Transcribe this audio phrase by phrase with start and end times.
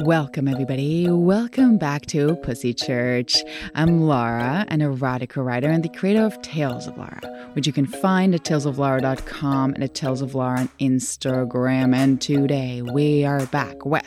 [0.00, 1.08] Welcome, everybody.
[1.08, 3.42] Welcome back to Pussy Church.
[3.74, 7.22] I'm Laura, an erotica writer and the creator of Tales of Laura,
[7.54, 11.96] which you can find at talesoflaura.com and at Tales of Laura on Instagram.
[11.96, 14.06] And today we are back with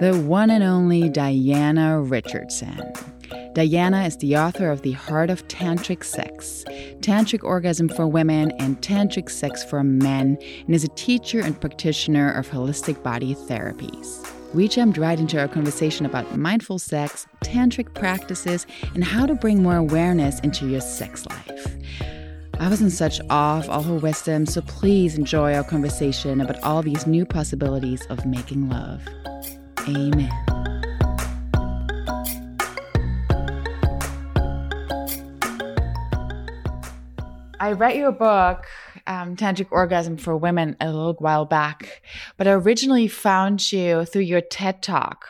[0.00, 2.90] the one and only Diana Richardson.
[3.52, 6.64] Diana is the author of The Heart of Tantric Sex,
[7.00, 12.32] Tantric Orgasm for Women, and Tantric Sex for Men, and is a teacher and practitioner
[12.32, 14.37] of holistic body therapies.
[14.54, 19.62] We jumped right into our conversation about mindful sex, tantric practices, and how to bring
[19.62, 21.76] more awareness into your sex life.
[22.58, 26.62] I was in such awe of all her wisdom, so please enjoy our conversation about
[26.62, 29.06] all these new possibilities of making love.
[29.86, 30.32] Amen.
[37.60, 38.64] I read your book
[39.08, 42.02] um, Tantric Orgasm for Women a little while back,
[42.36, 45.28] but I originally found you through your TED Talk.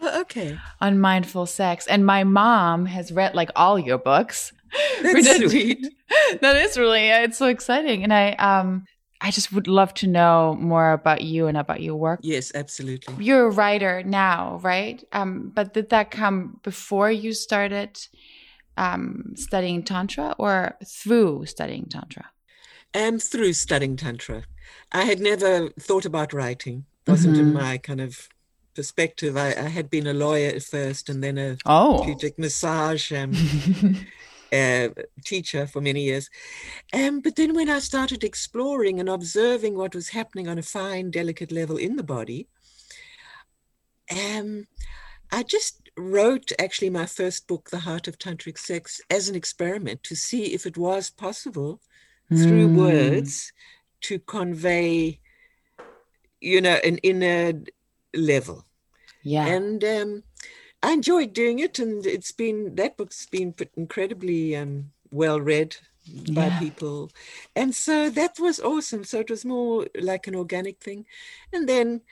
[0.00, 0.58] Oh, okay.
[0.80, 1.86] On mindful sex.
[1.86, 4.52] And my mom has read like all your books.
[5.02, 5.86] That's sweet.
[6.40, 8.04] that is really, it's so exciting.
[8.04, 8.84] And I, um,
[9.22, 12.20] I just would love to know more about you and about your work.
[12.22, 13.24] Yes, absolutely.
[13.24, 15.02] You're a writer now, right?
[15.12, 17.98] Um, but did that come before you started
[18.76, 22.26] um, studying Tantra or through studying Tantra?
[22.94, 24.44] And through studying Tantra.
[24.92, 27.48] I had never thought about writing, wasn't mm-hmm.
[27.48, 28.28] in my kind of
[28.74, 29.36] perspective.
[29.36, 31.98] I, I, had been a lawyer at first and then a oh.
[31.98, 33.32] therapeutic massage um,
[34.52, 34.88] uh,
[35.24, 36.30] teacher for many years.
[36.92, 41.10] Um, but then when I started exploring and observing what was happening on a fine,
[41.10, 42.48] delicate level in the body,
[44.10, 44.66] um,
[45.32, 50.02] I just wrote actually my first book, The Heart of Tantric Sex, as an experiment
[50.04, 51.80] to see if it was possible
[52.28, 52.76] through mm.
[52.76, 53.52] words
[54.02, 55.20] to convey,
[56.40, 57.60] you know, an inner
[58.14, 58.64] level.
[59.22, 59.46] Yeah.
[59.46, 60.22] And um,
[60.82, 65.76] I enjoyed doing it, and it's been that book's been incredibly um, well read
[66.32, 66.58] by yeah.
[66.58, 67.10] people,
[67.56, 69.02] and so that was awesome.
[69.02, 71.06] So it was more like an organic thing,
[71.52, 72.02] and then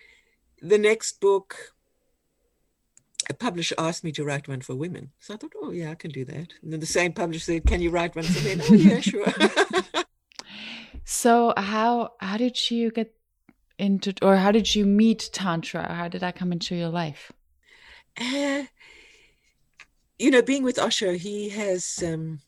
[0.60, 1.74] the next book
[3.30, 5.10] a publisher asked me to write one for women.
[5.18, 6.52] So I thought, oh, yeah, I can do that.
[6.62, 8.60] And then the same publisher said, can you write one for men?
[8.68, 9.26] oh, yeah, sure.
[11.04, 13.14] so how how did you get
[13.78, 15.92] into, or how did you meet Tantra?
[15.92, 17.32] How did that come into your life?
[18.20, 18.64] Uh,
[20.18, 22.40] you know, being with Osho, he has um,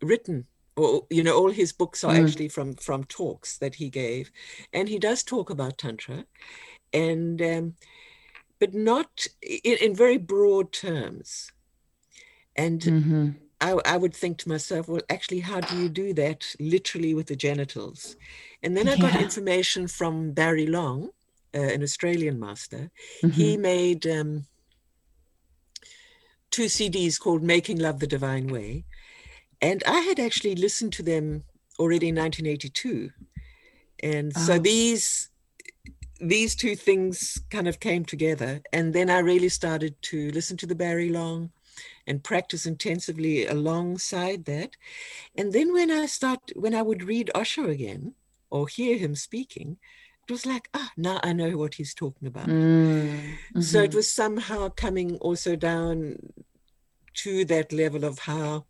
[0.00, 2.24] written or you know all his books are mm.
[2.24, 4.32] actually from from talks that he gave
[4.72, 6.24] and he does talk about tantra
[6.94, 7.74] and um,
[8.62, 11.50] but not in, in very broad terms.
[12.54, 13.30] And mm-hmm.
[13.62, 17.28] I, I, would think to myself, well, actually, how do you do that literally with
[17.28, 18.16] the genitals?
[18.62, 21.10] And then I got information from Barry Long,
[21.54, 22.90] uh, an Australian master.
[23.22, 23.30] Mm-hmm.
[23.30, 24.46] He made um,
[26.50, 28.84] two CDs called Making Love the Divine Way.
[29.60, 31.44] And I had actually listened to them
[31.78, 33.10] already in 1982.
[34.02, 34.40] And oh.
[34.40, 35.28] so these
[36.20, 38.62] these two things kind of came together.
[38.72, 41.50] And then I really started to listen to the Barry Long
[42.06, 44.76] and practice intensively alongside that.
[45.36, 48.14] And then when I start, when I would read Osho again
[48.50, 49.78] or hear him speaking,
[50.28, 52.46] it was like, ah, now I know what he's talking about.
[52.46, 53.60] Mm-hmm.
[53.60, 56.16] So it was somehow coming also down
[57.14, 58.66] to that level of how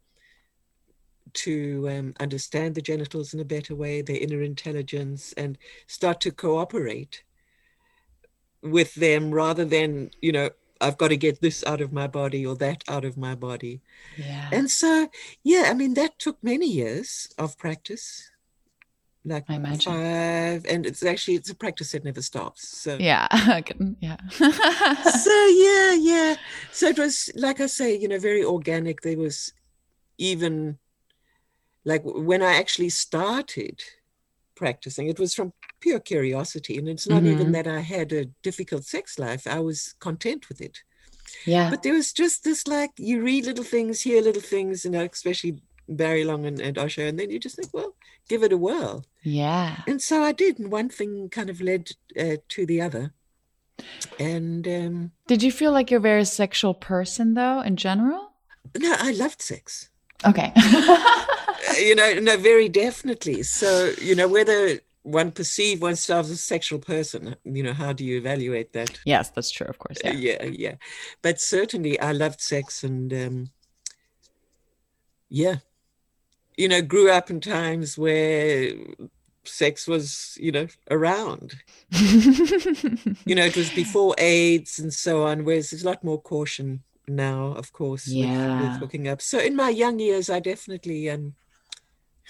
[1.34, 6.30] to um, understand the genitals in a better way, their inner intelligence, and start to
[6.30, 7.22] cooperate
[8.62, 10.50] with them rather than you know
[10.82, 13.80] I've got to get this out of my body or that out of my body.
[14.16, 14.48] Yeah.
[14.52, 15.08] And so,
[15.44, 18.28] yeah, I mean, that took many years of practice.
[19.24, 19.92] Like I imagine.
[19.92, 22.66] five, and it's actually it's a practice that never stops.
[22.66, 23.28] So yeah,
[24.00, 24.16] yeah.
[24.30, 26.36] so yeah, yeah.
[26.72, 29.02] So it was like I say, you know, very organic.
[29.02, 29.52] There was
[30.18, 30.78] even
[31.84, 33.80] like when I actually started
[34.54, 36.78] practicing, it was from pure curiosity.
[36.78, 37.32] And it's not mm-hmm.
[37.32, 40.78] even that I had a difficult sex life, I was content with it.
[41.46, 41.70] Yeah.
[41.70, 45.08] But there was just this like, you read little things, hear little things, you know,
[45.10, 47.94] especially Barry Long and, and Osho, and then you just think, well,
[48.28, 49.04] give it a whirl.
[49.22, 49.82] Yeah.
[49.86, 50.58] And so I did.
[50.58, 53.12] And one thing kind of led uh, to the other.
[54.18, 58.32] And um, did you feel like you're a very sexual person, though, in general?
[58.78, 59.88] No, I loved sex.
[60.24, 60.52] Okay.
[61.78, 63.42] you know, no, very definitely.
[63.42, 68.04] So, you know, whether one perceive oneself as a sexual person you know how do
[68.04, 70.74] you evaluate that yes that's true of course yeah yeah, yeah.
[71.22, 73.50] but certainly i loved sex and um
[75.28, 75.56] yeah
[76.56, 78.74] you know grew up in times where
[79.44, 81.54] sex was, you know, around.
[81.90, 86.82] you know, it was before AIDS and so on, whereas there's a lot more caution
[87.08, 88.60] now, of course, yeah.
[88.60, 89.20] with, with hooking up.
[89.20, 91.34] So in my young years, I definitely um,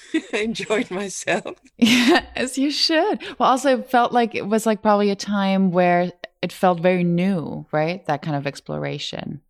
[0.32, 1.56] enjoyed myself.
[1.76, 3.22] Yeah, as you should.
[3.38, 7.02] Well, also it felt like it was like probably a time where it felt very
[7.02, 8.04] new, right?
[8.06, 9.40] That kind of exploration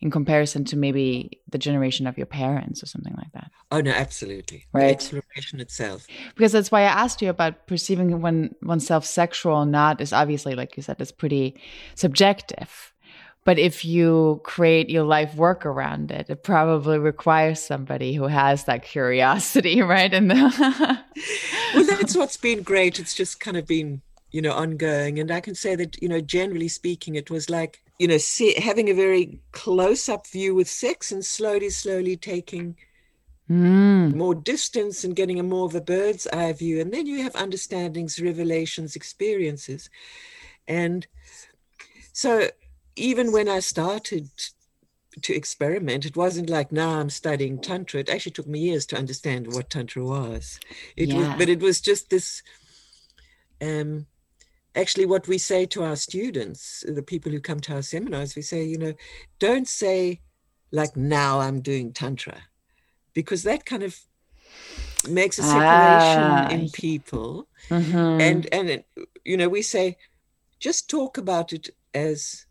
[0.00, 3.50] in comparison to maybe the generation of your parents or something like that.
[3.72, 4.66] Oh no, absolutely.
[4.72, 4.86] Right.
[4.86, 6.06] The exploration itself.
[6.34, 10.54] Because that's why I asked you about perceiving one oneself sexual or not is obviously,
[10.54, 11.60] like you said, is pretty
[11.94, 12.92] subjective.
[13.48, 18.64] But if you create your life work around it, it probably requires somebody who has
[18.64, 20.12] that curiosity, right?
[20.12, 20.28] And
[21.74, 22.98] well, that's what's been great.
[22.98, 24.02] It's just kind of been,
[24.32, 25.18] you know, ongoing.
[25.18, 28.52] And I can say that, you know, generally speaking, it was like, you know, see,
[28.60, 32.76] having a very close-up view with sex and slowly, slowly taking
[33.48, 34.14] mm.
[34.14, 36.82] more distance and getting a more of a bird's eye view.
[36.82, 39.88] And then you have understandings, revelations, experiences.
[40.66, 41.06] And
[42.12, 42.50] so
[42.98, 44.28] even when I started
[45.22, 48.00] to experiment, it wasn't like now I'm studying tantra.
[48.00, 50.60] It actually took me years to understand what tantra was.
[50.96, 51.18] It Yeah.
[51.18, 52.42] was, but it was just this.
[53.60, 54.06] Um,
[54.74, 58.42] actually, what we say to our students, the people who come to our seminars, we
[58.42, 58.94] say, you know,
[59.38, 60.20] don't say
[60.70, 62.42] like now I'm doing tantra,
[63.14, 63.98] because that kind of
[65.08, 68.20] makes a separation Ah, in people Mhm.
[68.20, 68.88] and and it-
[69.24, 69.96] you know we say
[70.60, 72.46] just talk about it as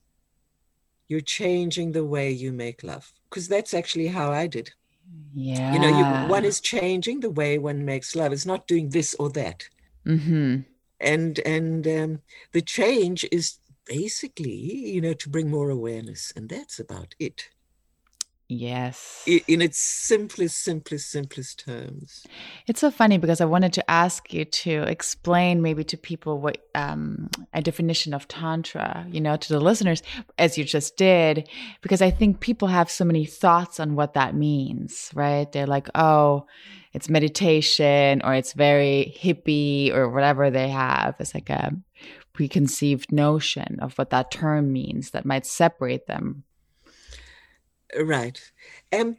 [1.08, 4.72] you're changing the way you make love because that's actually how i did.
[5.34, 5.74] Yeah.
[5.74, 9.16] you know you, one is changing the way one makes love it's not doing this
[9.16, 9.64] or that.
[10.06, 10.62] Hmm
[11.00, 12.20] and and um,
[12.54, 17.50] the change is basically you know to bring more awareness and that's about it
[18.50, 19.26] Yes.
[19.48, 22.26] In its simplest simplest simplest terms
[22.66, 26.60] It's so funny because I wanted to ask you to explain maybe to people what
[26.74, 30.02] um, a definition of tantra, you know, to the listeners,
[30.38, 31.50] as you just did,
[31.82, 35.52] because I think people have so many thoughts on what that means, right?
[35.52, 36.46] They're like, oh,
[36.94, 41.16] it's meditation or it's very hippie or whatever they have.
[41.20, 41.74] It's like a
[42.32, 46.44] preconceived notion of what that term means that might separate them.
[47.96, 48.52] Right.
[48.98, 49.18] Um,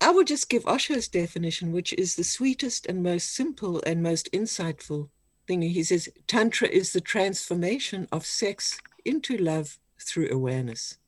[0.00, 4.30] I would just give Osho's definition, which is the sweetest and most simple and most
[4.32, 5.08] insightful
[5.46, 5.62] thing.
[5.62, 10.98] He says Tantra is the transformation of sex into love through awareness.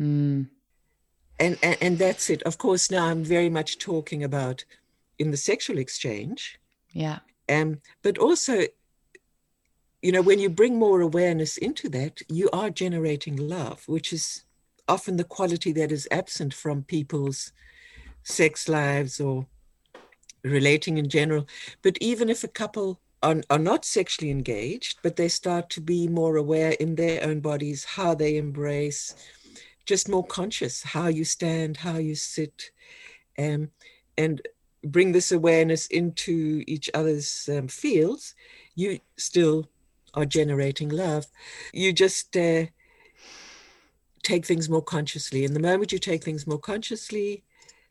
[0.00, 0.48] Mm,
[1.40, 2.42] And, and, and that's it.
[2.42, 4.64] Of course, now I'm very much talking about
[5.18, 6.58] in the sexual exchange,
[6.92, 7.20] yeah.
[7.48, 8.62] um, but also,
[10.02, 14.43] you know, when you bring more awareness into that, you are generating love, which is
[14.88, 17.52] often the quality that is absent from people's
[18.22, 19.46] sex lives or
[20.42, 21.46] relating in general.
[21.82, 26.08] But even if a couple are, are not sexually engaged, but they start to be
[26.08, 29.14] more aware in their own bodies, how they embrace,
[29.86, 32.70] just more conscious, how you stand, how you sit,
[33.38, 33.70] um,
[34.16, 34.42] and
[34.84, 38.34] bring this awareness into each other's um, fields,
[38.74, 39.68] you still
[40.12, 41.26] are generating love.
[41.72, 42.66] You just uh,
[44.24, 45.44] take things more consciously.
[45.44, 47.44] And the moment you take things more consciously,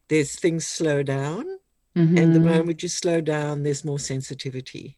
[0.09, 1.45] there's things slow down.
[1.95, 2.44] And the Mhm.
[2.45, 4.97] moment you slow down, there's more sensitivity.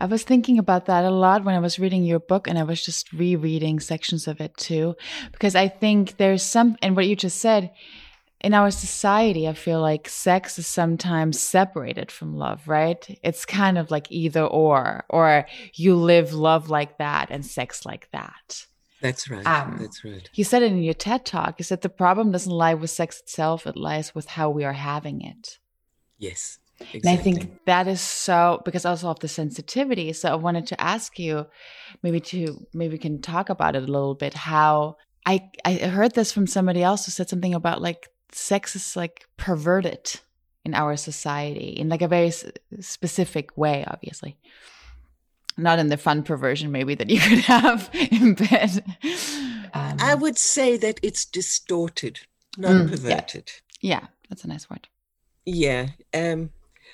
[0.00, 2.64] I was thinking about that a lot when I was reading your book, and I
[2.64, 4.94] was just rereading sections of it too,
[5.32, 7.72] because I think there's some, and what you just said,
[8.42, 13.18] in our society, I feel like sex is sometimes separated from love, right?
[13.22, 18.10] It's kind of like either or, or you live love like that and sex like
[18.12, 18.66] that.
[19.00, 19.46] That's right.
[19.46, 20.28] Um, That's right.
[20.34, 21.56] You said it in your TED talk.
[21.58, 24.72] You said the problem doesn't lie with sex itself, it lies with how we are
[24.72, 25.58] having it.
[26.18, 26.58] Yes.
[26.78, 27.00] Exactly.
[27.10, 30.12] And I think that is so because also of the sensitivity.
[30.12, 31.46] So I wanted to ask you,
[32.02, 34.34] maybe to maybe we can talk about it a little bit.
[34.34, 38.94] How I I heard this from somebody else who said something about like sex is
[38.94, 40.20] like perverted
[40.66, 42.44] in our society in like a very s-
[42.80, 44.36] specific way, obviously.
[45.56, 48.84] Not in the fun perversion maybe that you could have in bed.
[49.72, 52.20] Um, I would say that it's distorted,
[52.56, 53.50] not Mm, perverted.
[53.80, 54.88] yeah, that's a nice word.
[55.44, 55.88] Yeah.
[56.12, 56.50] Um,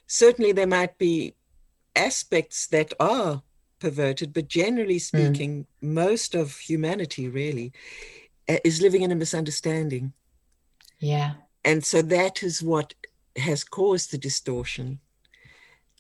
[0.07, 1.35] certainly, there might be
[1.97, 3.43] aspects that are
[3.79, 7.73] perverted, but generally speaking, most of humanity really
[8.49, 10.13] uh, is living in a misunderstanding.
[11.01, 11.35] Yeah.
[11.65, 12.95] And so that is what
[13.37, 15.01] has caused the distortion.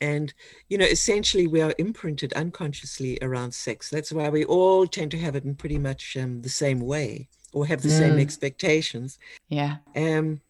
[0.03, 0.35] And,
[0.69, 3.89] you know, essentially we are imprinted unconsciously around sex.
[3.89, 7.29] That's why we all tend to have it in pretty much um, the same way
[7.53, 8.21] or have the same Mm.
[8.21, 9.19] expectations.
[9.49, 9.77] Yeah.
[9.95, 10.41] Um,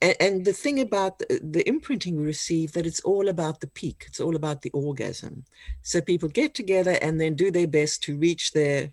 [0.00, 3.66] and, and the thing about the, the, imprinting we receive that it's all about the
[3.66, 5.44] peak it's all about the orgasm
[5.82, 8.90] so people get together and then do their best to reach their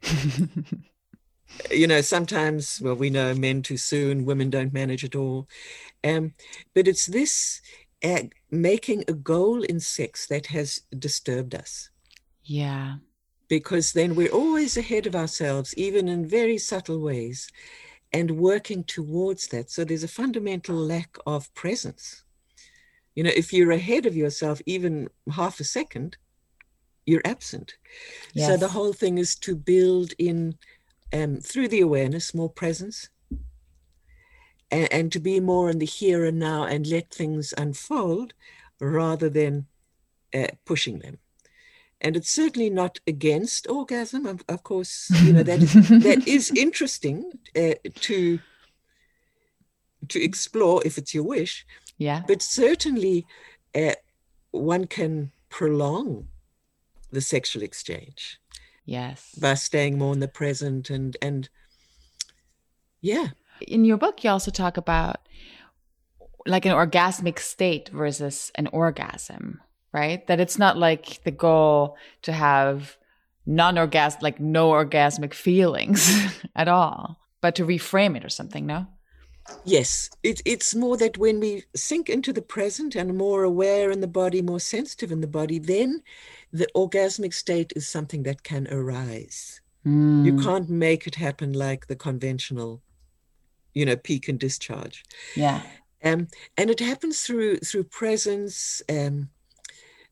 [1.72, 5.48] you know sometimes well we know men too soon women don't manage at all
[6.04, 6.34] um,
[6.74, 7.62] but it's this
[8.04, 11.90] uh, making a goal in sex that has disturbed us
[12.44, 12.96] yeah
[13.48, 17.52] because then we're always ahead of ourselves even in very subtle ways
[18.14, 19.70] and working towards that.
[19.70, 22.24] So there's a fundamental lack of presence.
[23.16, 26.18] You know, if you're ahead of yourself even half a second,
[27.06, 27.76] you're absent.
[28.34, 28.48] Yes.
[28.48, 30.56] So the whole thing is to build in
[31.14, 33.10] um, through the awareness more presence
[34.72, 38.34] and, and to be more in the here and now and let things unfold
[38.80, 39.68] rather than
[40.34, 41.20] uh, pushing them
[42.02, 44.26] and it's certainly not against orgasm.
[44.26, 48.40] Of, of course, you know that is that is interesting uh, to
[50.10, 51.66] to explore if it's your wish.
[51.98, 52.24] Yeah.
[52.28, 53.26] But certainly,
[53.76, 53.94] uh,
[54.50, 56.28] one can prolong
[57.12, 58.40] the sexual exchange.
[58.86, 59.36] Yes.
[59.40, 61.50] By staying more in the present and and
[63.00, 63.30] yeah.
[63.68, 65.18] In your book, you also talk about
[66.46, 70.26] like an orgasmic state versus an orgasm right?
[70.28, 72.98] That it's not like the goal to have
[73.46, 76.12] non-orgasmic, like no orgasmic feelings
[76.56, 78.88] at all, but to reframe it or something, no?
[79.66, 84.00] Yes, it, it's more that when we sink into the present and more aware in
[84.00, 86.04] the body, more sensitive in the body, then
[86.54, 89.60] the orgasmic state is something that can arise.
[89.86, 90.26] Mm.
[90.26, 92.84] You can't make it happen like the conventional,
[93.74, 95.04] you know, peak and discharge.
[95.36, 95.62] Yeah.
[96.04, 99.30] Um, and it happens through through presence, um,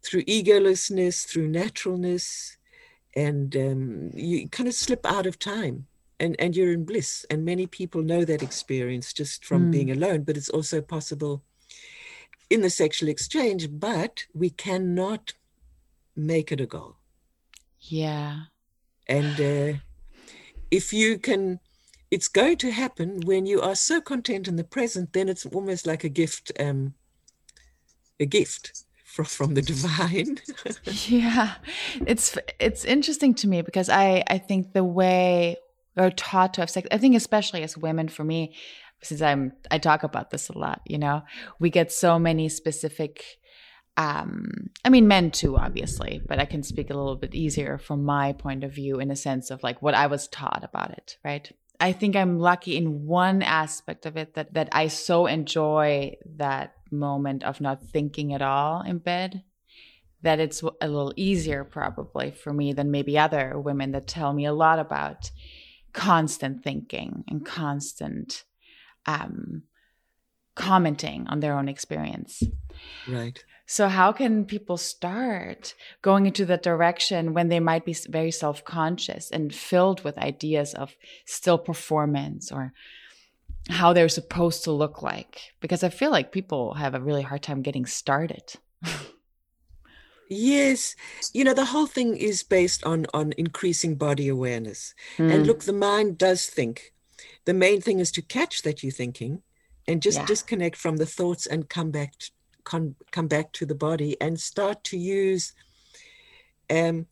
[0.04, 2.58] through egolessness, through naturalness,
[3.16, 5.88] and um, you kind of slip out of time
[6.20, 7.26] and, and you're in bliss.
[7.30, 9.72] And many people know that experience just from mm.
[9.72, 11.44] being alone, but it's also possible
[12.50, 15.34] in the sexual exchange, but we cannot
[16.16, 16.96] make it a goal.
[17.80, 18.42] Yeah.
[19.08, 19.80] And uh,
[20.72, 21.60] if you can,
[22.12, 25.86] it's going to happen when you are so content in the present, then it's almost
[25.86, 26.94] like a gift, um,
[28.20, 30.40] a gift from, from the divine.
[31.08, 31.56] Yeah.
[32.06, 35.58] It's it's interesting to me because i i think the way
[35.96, 38.56] we're taught to have sex i think especially as women for me
[39.02, 41.24] since i'm i talk about this a lot you know
[41.60, 43.40] we get so many specific
[43.98, 48.04] um i mean men too obviously but i can speak a little bit easier from
[48.04, 51.18] my point of view in a sense of like what i was taught about it
[51.24, 56.16] right I think I'm lucky in one aspect of it that that I so enjoy
[56.38, 59.44] that moment of not thinking at all in bed
[60.22, 64.46] that it's a little easier probably for me than maybe other women that tell me
[64.46, 65.32] a lot about
[65.94, 68.44] constant thinking and constant
[69.06, 69.64] um,
[70.56, 72.44] commenting on their own experience.
[73.08, 73.44] Right.
[73.72, 78.66] So, how can people start going into that direction when they might be very self
[78.66, 80.96] conscious and filled with ideas of
[81.26, 82.74] still performance or
[83.70, 85.54] how they're supposed to look like?
[85.60, 88.56] Because I feel like people have a really hard time getting started.
[90.32, 90.96] Yes,
[91.34, 94.94] you know the whole thing is based on on increasing body awareness.
[95.18, 95.32] Mm.
[95.32, 95.48] And hmm.
[95.48, 96.94] look, the mind does think.
[97.46, 99.42] The main thing is to catch that you're thinking,
[99.88, 100.26] and just yeah.
[100.26, 102.14] disconnect from the thoughts and come back
[102.64, 105.54] come, come back to the body and start to use
[106.70, 107.08] um,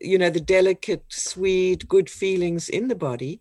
[0.00, 3.40] you know the delicate sweet good feelings in the body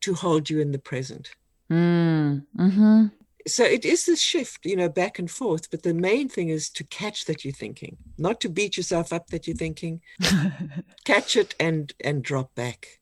[0.00, 1.30] to hold you in the present.
[1.70, 3.06] Mm, mm-hmm.
[3.46, 6.68] so it is this shift you know back and forth but the main thing is
[6.68, 10.00] to catch that you're thinking not to beat yourself up that you're thinking.
[11.04, 13.00] Catch it and and drop back.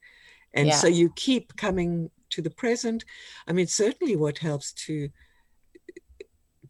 [0.54, 0.74] And yeah.
[0.74, 3.04] so you keep coming to the present.
[3.46, 5.10] I mean certainly what helps to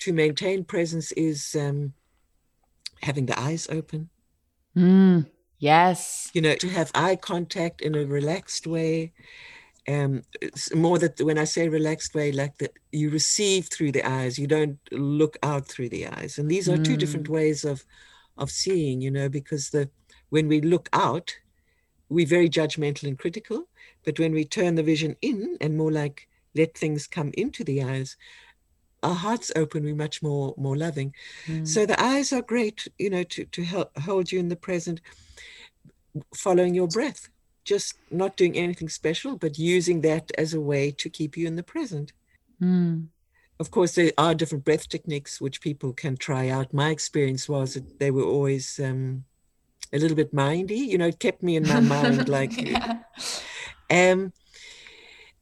[0.00, 1.92] to maintain presence is um,
[3.02, 4.08] having the eyes open.
[4.76, 5.26] Mm,
[5.58, 6.30] yes.
[6.32, 9.12] You know, to have eye contact in a relaxed way.
[9.86, 10.22] Um,
[10.74, 14.46] more that when I say relaxed way, like that you receive through the eyes, you
[14.46, 16.36] don't look out through the eyes.
[16.36, 16.84] And these are mm.
[16.84, 17.84] two different ways of
[18.36, 19.88] of seeing, you know, because the
[20.28, 21.34] when we look out,
[22.08, 23.68] we're very judgmental and critical.
[24.04, 27.82] But when we turn the vision in and more like let things come into the
[27.82, 28.16] eyes,
[29.02, 31.14] our hearts open, we're much more more loving.
[31.46, 31.66] Mm.
[31.66, 35.00] So the eyes are great, you know, to to help hold you in the present,
[36.34, 37.28] following your breath,
[37.64, 41.56] just not doing anything special, but using that as a way to keep you in
[41.56, 42.12] the present.
[42.62, 43.08] Mm.
[43.60, 46.72] Of course, there are different breath techniques which people can try out.
[46.72, 49.24] My experience was that they were always um,
[49.92, 50.76] a little bit mindy.
[50.76, 52.56] You know, it kept me in my mind like.
[52.70, 52.98] yeah.
[53.90, 54.32] Um,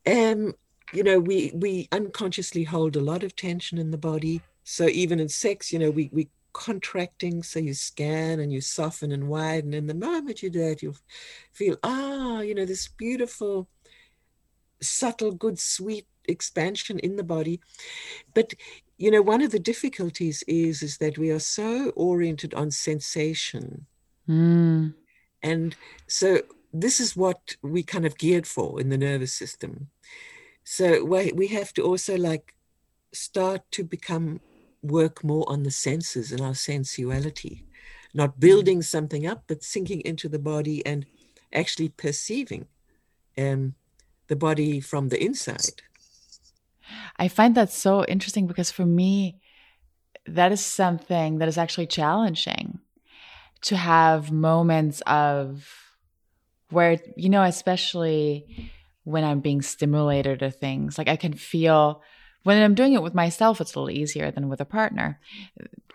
[0.06, 0.54] um,
[0.92, 4.40] you know, we we unconsciously hold a lot of tension in the body.
[4.64, 7.42] So even in sex, you know, we we contracting.
[7.42, 9.74] So you scan and you soften and widen.
[9.74, 10.96] And the moment you do that, you'll
[11.52, 13.68] feel, ah, you know, this beautiful,
[14.80, 17.60] subtle, good, sweet expansion in the body.
[18.34, 18.54] But
[18.98, 23.86] you know, one of the difficulties is is that we are so oriented on sensation.
[24.28, 24.94] Mm.
[25.42, 25.76] And
[26.06, 26.40] so
[26.72, 29.88] this is what we kind of geared for in the nervous system.
[30.68, 32.56] So we have to also like
[33.12, 34.40] start to become
[34.82, 37.64] work more on the senses and our sensuality,
[38.12, 38.40] not mm.
[38.40, 41.06] building something up, but sinking into the body and
[41.52, 42.66] actually perceiving
[43.38, 43.74] um,
[44.26, 45.82] the body from the inside.
[47.16, 49.38] I find that so interesting because for me,
[50.26, 52.80] that is something that is actually challenging
[53.62, 55.68] to have moments of
[56.70, 58.72] where, you know, especially
[59.06, 62.02] when I'm being stimulated or things, like I can feel
[62.42, 65.20] when I'm doing it with myself, it's a little easier than with a partner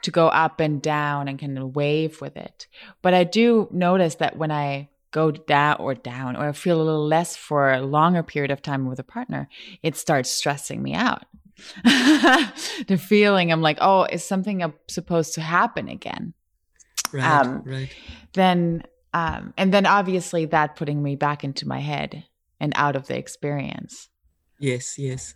[0.02, 2.68] to go up and down and kind of wave with it.
[3.02, 7.06] But I do notice that when I go down or down or feel a little
[7.06, 9.50] less for a longer period of time with a partner,
[9.84, 11.26] it starts stressing me out.
[11.84, 16.34] the feeling I'm like, oh, is something supposed to happen again?
[17.14, 17.94] Right, um, right.
[18.34, 22.26] Then, um, and then obviously that putting me back into my head
[22.62, 24.08] and out of the experience.
[24.60, 25.34] Yes, yes.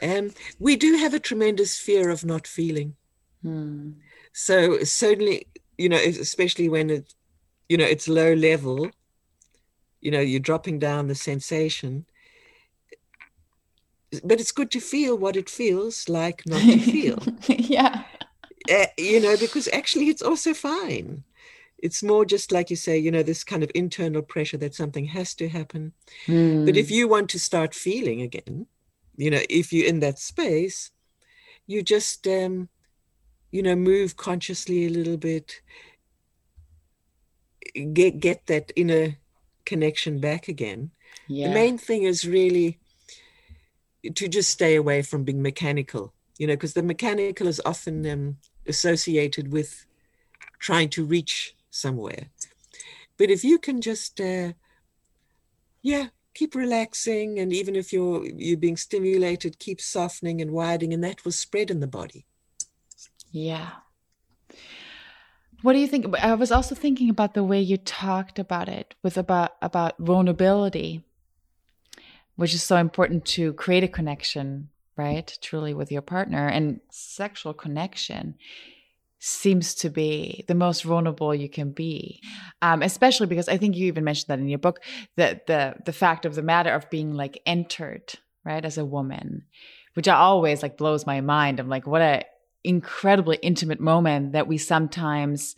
[0.00, 2.94] Um, we do have a tremendous fear of not feeling.
[3.42, 3.90] Hmm.
[4.32, 7.12] So certainly, you know, especially when it,
[7.68, 8.90] you know, it's low level,
[10.00, 12.06] you know, you're dropping down the sensation.
[14.22, 17.18] But it's good to feel what it feels like not to feel.
[17.48, 18.04] yeah.
[18.70, 21.24] Uh, you know, because actually it's also fine.
[21.82, 25.04] It's more just like you say, you know, this kind of internal pressure that something
[25.06, 25.92] has to happen.
[26.26, 26.64] Mm.
[26.64, 28.66] But if you want to start feeling again,
[29.16, 30.90] you know if you're in that space
[31.66, 32.68] you just um
[33.50, 35.60] you know move consciously a little bit
[37.92, 39.16] get get that inner
[39.64, 40.90] connection back again
[41.28, 41.48] yeah.
[41.48, 42.78] the main thing is really
[44.14, 48.36] to just stay away from being mechanical you know because the mechanical is often um,
[48.66, 49.86] associated with
[50.58, 52.28] trying to reach somewhere.
[53.18, 54.52] But if you can just uh,
[55.82, 61.04] yeah keep relaxing and even if you're you're being stimulated keep softening and widening and
[61.04, 62.26] that will spread in the body.
[63.30, 63.70] Yeah.
[65.62, 68.94] What do you think i was also thinking about the way you talked about it
[69.02, 71.04] with about about vulnerability
[72.34, 77.54] which is so important to create a connection right truly with your partner and sexual
[77.54, 78.34] connection
[79.24, 82.20] seems to be the most vulnerable you can be.
[82.60, 84.80] Um, especially because i think you even mentioned that in your book
[85.16, 89.44] that the the fact of the matter of being like entered right as a woman
[89.94, 91.60] which I always like blows my mind.
[91.60, 92.24] I'm like what a
[92.64, 95.56] incredibly intimate moment that we sometimes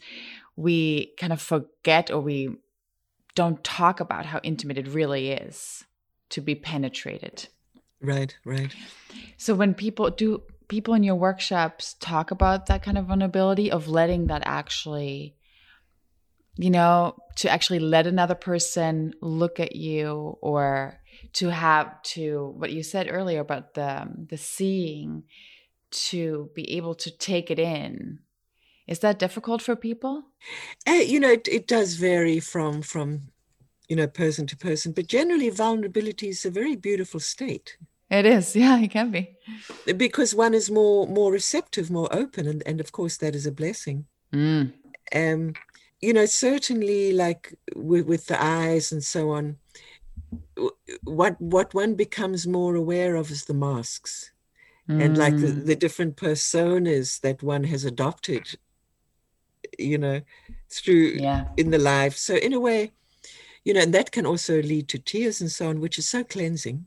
[0.57, 2.57] we kind of forget or we
[3.35, 5.85] don't talk about how intimate it really is
[6.31, 7.49] to be penetrated.
[8.01, 8.75] Right right.
[9.37, 13.89] So when people do people in your workshops talk about that kind of vulnerability of
[13.89, 15.35] letting that actually
[16.57, 21.01] you know to actually let another person look at you or
[21.33, 25.25] to have to what you said earlier about the the seeing
[25.91, 28.19] to be able to take it in.
[28.87, 30.25] Is that difficult for people?
[30.87, 33.29] Uh, you know it, it does vary from from
[33.89, 37.77] you know person to person but generally vulnerability is a very beautiful state
[38.19, 39.37] it is, yeah, it can be.
[39.97, 43.53] Because one is more more receptive, more open, and, and of course that is a
[43.53, 44.07] blessing.
[44.33, 44.73] Mm.
[45.15, 45.55] Um,
[46.01, 49.57] you know, certainly like with, with the eyes and so on,
[51.05, 54.31] what what one becomes more aware of is the masks.
[54.89, 55.03] Mm.
[55.03, 55.65] And like the, mm.
[55.65, 58.47] the different personas that one has adopted,
[59.79, 60.21] you know,
[60.69, 61.47] through yeah.
[61.57, 62.19] in the life.
[62.19, 62.93] So in a way,
[63.65, 66.23] you know, and that can also lead to tears and so on, which is so
[66.23, 66.85] cleansing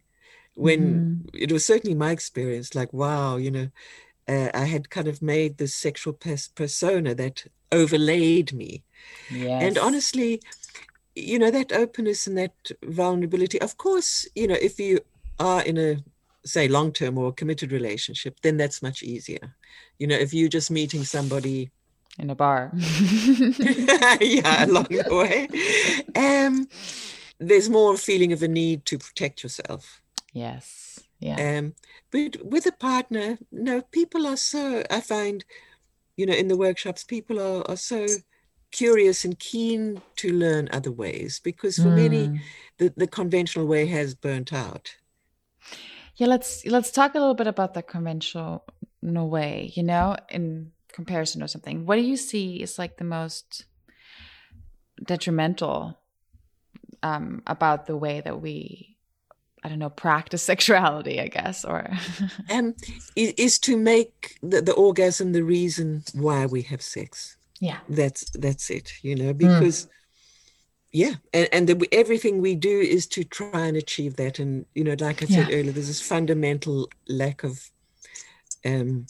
[0.58, 1.30] when mm.
[1.34, 3.70] it was certainly my experience like wow you know
[4.28, 8.84] uh, i had kind of made this sexual pers- persona that overlaid me.
[9.30, 9.64] Yes.
[9.64, 10.42] and honestly
[11.16, 15.00] you know that openness and that vulnerability of course you know if you
[15.40, 15.98] are in a
[16.44, 19.56] say long term or committed relationship then that's much easier.
[20.00, 21.70] You know if you're just meeting somebody
[22.18, 22.72] in a bar.
[24.22, 25.48] Yeah along the way.
[26.16, 26.68] Um
[27.40, 30.02] there's more feeling of a need to protect yourself
[30.38, 31.00] Yes.
[31.20, 31.58] Yeah.
[31.58, 31.74] Um,
[32.12, 35.44] but with a partner, no, people are so, I find,
[36.16, 38.06] you know, in the workshops, people are, are so
[38.72, 41.96] curious and keen to learn other ways because for mm.
[41.96, 42.42] many,
[42.78, 44.96] the, the conventional way has burnt out.
[46.18, 48.64] Yeah, let's let's talk a little bit about the conventional
[49.02, 51.86] way, you know, in comparison or something.
[51.86, 53.66] What do you see is like the most
[55.04, 55.98] detrimental
[57.04, 58.97] um, about the way that we
[59.64, 61.90] I don't know, practice sexuality, I guess, or
[62.50, 62.76] um,
[63.16, 67.38] is to make the, the, orgasm the reason why we have sex.
[67.60, 68.94] Yeah, that's that's it.
[69.02, 69.90] You know, because mm.
[70.92, 74.38] yeah, and and the, everything we do is to try and achieve that.
[74.38, 75.56] And you know, like I said yeah.
[75.56, 77.72] earlier, there's this fundamental lack of
[78.64, 79.08] um,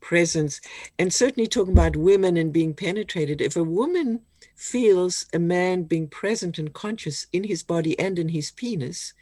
[0.00, 0.60] presence,
[0.98, 3.40] and certainly talking about women and being penetrated.
[3.40, 4.22] If a woman
[4.56, 9.14] feels a man being present and conscious in his body and in his penis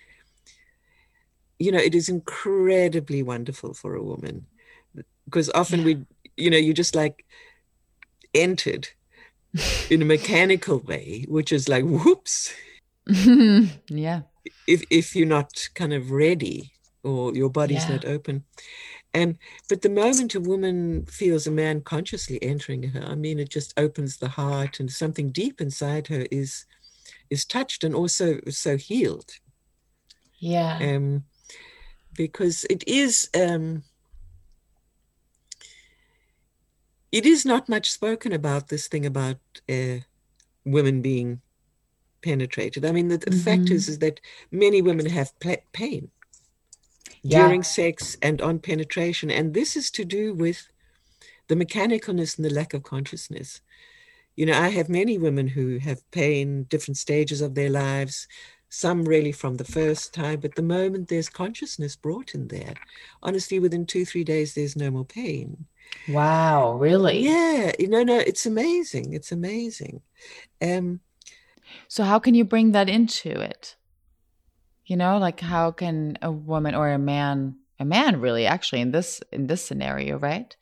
[1.58, 4.46] you know, it is incredibly wonderful for a woman
[5.24, 5.84] because often yeah.
[5.84, 6.04] we,
[6.36, 7.24] you know, you just like
[8.34, 8.88] entered
[9.90, 12.52] in a mechanical way, which is like, whoops.
[13.06, 14.22] yeah.
[14.66, 17.96] If, if you're not kind of ready or your body's yeah.
[17.96, 18.44] not open.
[19.14, 23.48] And but the moment a woman feels a man consciously entering her, I mean, it
[23.48, 26.66] just opens the heart and something deep inside her is
[27.30, 29.32] is touched and also so healed.
[30.38, 30.78] Yeah.
[30.80, 31.24] Um,
[32.18, 33.84] because it is um,
[37.10, 39.38] it is not much spoken about this thing about
[39.70, 39.98] uh,
[40.66, 41.40] women being
[42.20, 42.84] penetrated.
[42.84, 43.38] I mean, the, the mm-hmm.
[43.38, 45.32] fact is is that many women have
[45.72, 46.10] pain
[47.22, 47.42] yeah.
[47.42, 50.68] during sex and on penetration, and this is to do with
[51.46, 53.60] the mechanicalness and the lack of consciousness.
[54.34, 58.28] You know, I have many women who have pain, different stages of their lives,
[58.68, 62.74] some really from the first time, but the moment there's consciousness brought in there,
[63.22, 65.66] honestly, within two, three days, there's no more pain.
[66.08, 67.20] Wow, really?
[67.20, 69.14] Yeah, no, no, it's amazing.
[69.14, 70.02] It's amazing.
[70.60, 71.00] Um,
[71.88, 73.76] so, how can you bring that into it?
[74.84, 78.90] You know, like how can a woman or a man, a man really actually in
[78.92, 80.54] this in this scenario, right,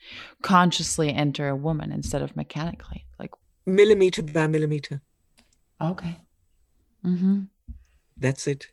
[0.42, 3.32] consciously enter a woman instead of mechanically, like
[3.66, 5.00] millimeter by millimeter.
[5.80, 6.16] Okay.
[7.04, 7.42] Mm-hmm.
[8.16, 8.68] That's it.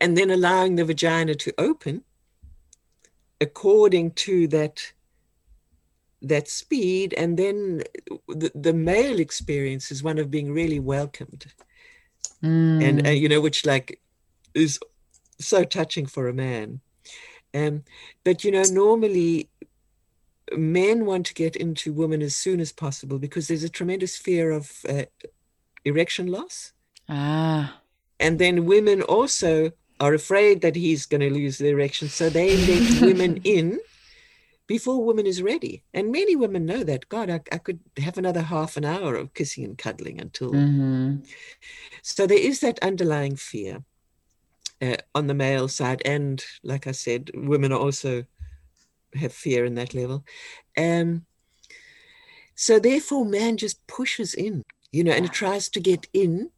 [0.00, 2.02] And then allowing the vagina to open
[3.40, 4.92] according to that
[6.22, 7.12] that speed.
[7.14, 7.82] And then
[8.28, 11.46] the, the male experience is one of being really welcomed.
[12.42, 12.82] Mm.
[12.82, 14.00] and uh, you know which like
[14.52, 14.80] is
[15.38, 16.80] so touching for a man.
[17.54, 17.84] Um,
[18.24, 19.48] but you know normally
[20.56, 24.50] men want to get into women as soon as possible because there's a tremendous fear
[24.50, 25.04] of uh,
[25.84, 26.72] erection loss.
[27.08, 27.81] Ah
[28.22, 32.08] and then women also are afraid that he's going to lose the erection.
[32.08, 33.80] So they let women in
[34.68, 35.82] before woman is ready.
[35.92, 37.08] And many women know that.
[37.08, 40.52] God, I, I could have another half an hour of kissing and cuddling until.
[40.52, 41.16] Mm-hmm.
[42.02, 43.82] So there is that underlying fear
[44.80, 46.00] uh, on the male side.
[46.04, 48.24] And like I said, women also
[49.14, 50.24] have fear in that level.
[50.78, 51.26] Um,
[52.54, 56.51] so therefore, man just pushes in, you know, and tries to get in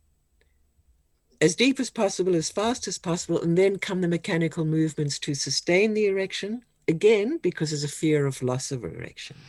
[1.45, 5.35] as deep as possible, as fast as possible, and then come the mechanical movements to
[5.35, 9.37] sustain the erection, again, because there's a fear of loss of erection.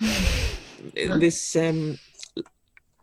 [0.94, 1.98] this um,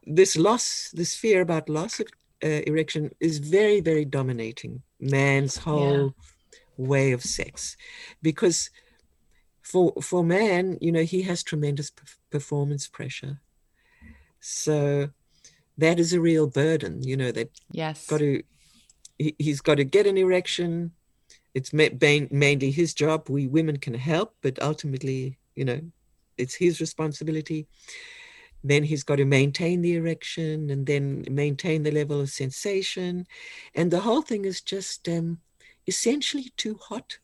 [0.05, 2.07] this loss, this fear about loss of
[2.43, 6.13] uh, erection is very, very dominating man's whole
[6.47, 6.59] yeah.
[6.77, 7.77] way of sex,
[8.21, 8.69] because
[9.61, 11.91] for for man, you know, he has tremendous
[12.29, 13.39] performance pressure.
[14.39, 15.09] So
[15.77, 18.07] that is a real burden you know that yes.
[18.07, 18.43] got to
[19.17, 20.91] he, has got to get an erection.
[21.53, 23.29] It's mainly his job.
[23.29, 25.81] We women can help but ultimately you know
[26.37, 27.67] it's his responsibility.
[28.63, 33.27] Then he's got to maintain the erection and then maintain the level of sensation.
[33.75, 35.39] And the whole thing is just um,
[35.85, 37.17] essentially too hot.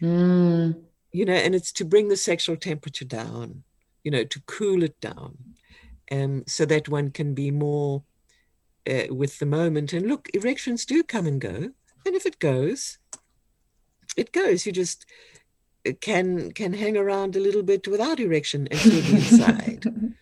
[0.00, 0.82] Mm.
[1.12, 3.62] you know and it's to bring the sexual temperature down
[4.02, 5.38] you know to cool it down
[6.10, 8.02] um, so that one can be more
[8.88, 9.92] uh, with the moment.
[9.92, 11.72] And look, erections do come and go,
[12.04, 12.98] and if it goes,
[14.16, 14.66] it goes.
[14.66, 15.06] You just
[15.86, 19.84] uh, can can hang around a little bit without erection and still be inside.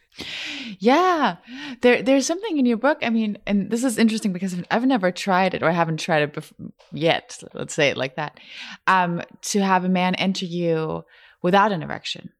[0.78, 1.36] yeah
[1.82, 5.10] there there's something in your book i mean and this is interesting because i've never
[5.10, 8.38] tried it or i haven't tried it bef- yet let's say it like that
[8.86, 11.04] um to have a man enter you
[11.42, 12.30] without an erection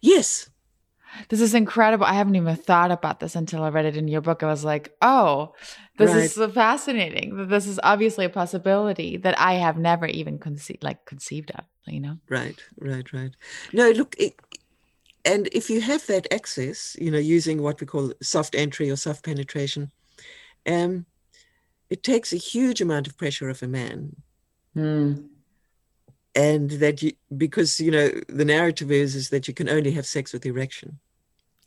[0.00, 0.50] yes
[1.28, 2.06] this is incredible.
[2.06, 4.42] I haven't even thought about this until I read it in your book.
[4.42, 5.54] I was like, oh,
[5.96, 6.24] this right.
[6.24, 7.48] is so fascinating.
[7.48, 11.64] This is obviously a possibility that I have never even conceived, like conceived of.
[11.86, 12.18] You know?
[12.28, 13.30] Right, right, right.
[13.72, 14.34] No, look, it,
[15.24, 18.96] and if you have that access, you know, using what we call soft entry or
[18.96, 19.90] soft penetration,
[20.66, 21.06] um,
[21.88, 24.16] it takes a huge amount of pressure off a man
[24.78, 25.28] Mm.
[26.38, 30.06] And that you, because, you know, the narrative is, is that you can only have
[30.06, 31.00] sex with erection.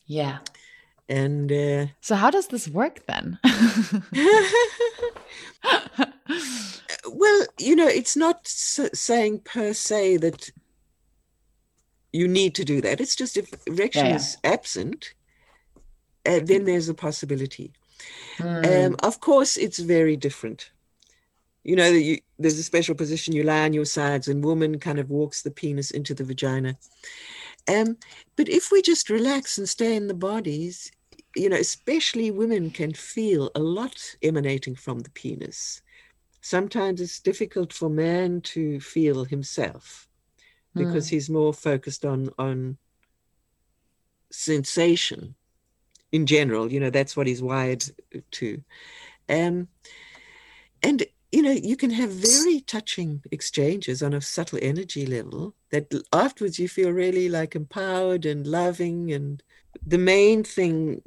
[0.06, 0.38] Yeah.
[1.10, 3.38] And uh, so, how does this work then?
[7.06, 10.50] well, you know, it's not saying per se that
[12.14, 13.02] you need to do that.
[13.02, 14.16] It's just if erection yeah, yeah.
[14.16, 15.14] is absent,
[16.26, 17.74] uh, then there's a possibility.
[18.38, 18.88] Mm.
[18.88, 20.72] Um, of course, it's very different.
[21.64, 25.00] You know, you, there's a special position you lie on your sides, and woman kind
[25.00, 26.78] of walks the penis into the vagina.
[27.68, 27.98] Um,
[28.36, 30.92] but if we just relax and stay in the bodies,
[31.36, 35.82] you know, especially women can feel a lot emanating from the penis.
[36.42, 40.08] Sometimes it's difficult for man to feel himself
[40.74, 41.12] because mm.
[41.12, 42.78] he's more focused on on
[44.32, 45.36] sensation
[46.12, 47.84] in general you know that's what he's wired
[48.32, 48.62] to
[49.30, 49.68] um,
[50.84, 55.94] and you know you can have very touching exchanges on a subtle energy level that
[56.14, 59.42] afterwards you feel really like empowered and loving and
[59.86, 61.02] the main thing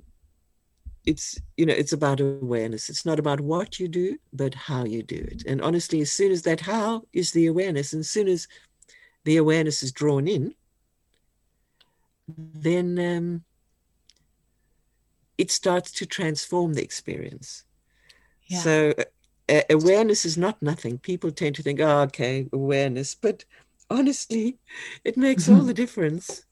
[1.04, 5.02] it's you know it's about awareness it's not about what you do but how you
[5.02, 8.26] do it and honestly as soon as that how is the awareness and as soon
[8.26, 8.48] as
[9.24, 10.54] the awareness is drawn in,
[12.28, 13.44] then um,
[15.37, 17.64] it starts to transform the experience.
[18.46, 18.58] Yeah.
[18.60, 19.04] So uh,
[19.48, 20.98] awareness is not nothing.
[20.98, 23.44] People tend to think, oh, okay, awareness, but
[23.90, 24.59] honestly,
[25.04, 26.44] it makes all the difference.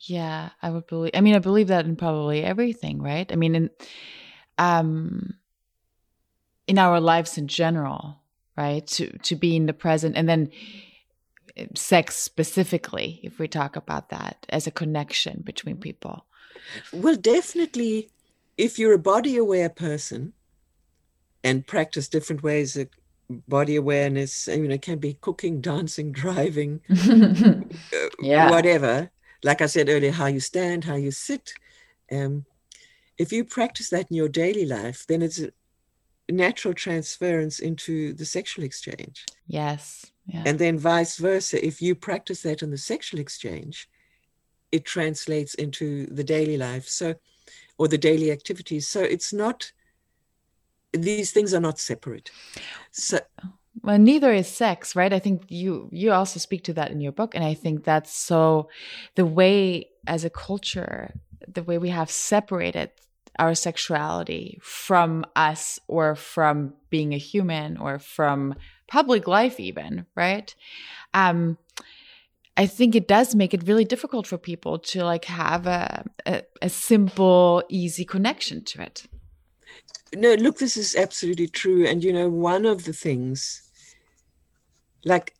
[0.00, 1.12] Yeah, I would believe.
[1.14, 3.30] I mean, I believe that in probably everything, right?
[3.30, 3.70] I mean, in
[4.58, 5.34] um,
[6.66, 8.20] in our lives in general,
[8.56, 8.86] right?
[8.88, 10.50] To to be in the present, and then
[11.74, 16.26] sex specifically, if we talk about that as a connection between people?
[16.92, 18.10] Well, definitely,
[18.58, 20.32] if you're a body aware person
[21.46, 22.88] and practice different ways of
[23.46, 26.80] body awareness, you know, it can be cooking, dancing, driving,
[28.20, 28.50] yeah.
[28.50, 29.10] whatever.
[29.44, 31.52] Like I said earlier, how you stand, how you sit.
[32.10, 32.46] Um,
[33.16, 35.52] if you practice that in your daily life, then it's a
[36.28, 39.24] natural transference into the sexual exchange.
[39.46, 40.06] Yes.
[40.26, 40.42] Yeah.
[40.44, 41.64] And then vice versa.
[41.64, 43.88] If you practice that in the sexual exchange,
[44.72, 46.88] it translates into the daily life.
[46.88, 47.14] So,
[47.78, 48.88] or the daily activities.
[48.88, 49.70] So it's not,
[50.96, 52.30] these things are not separate.
[52.90, 53.20] So,
[53.82, 55.12] well, neither is sex, right?
[55.12, 58.12] I think you you also speak to that in your book, and I think that's
[58.12, 58.68] so
[59.14, 61.14] the way as a culture,
[61.46, 62.90] the way we have separated
[63.38, 68.54] our sexuality from us or from being a human or from
[68.88, 70.54] public life even right
[71.12, 71.58] um
[72.56, 76.42] i think it does make it really difficult for people to like have a, a,
[76.62, 79.06] a simple easy connection to it
[80.16, 83.62] no look this is absolutely true and you know one of the things
[85.04, 85.34] like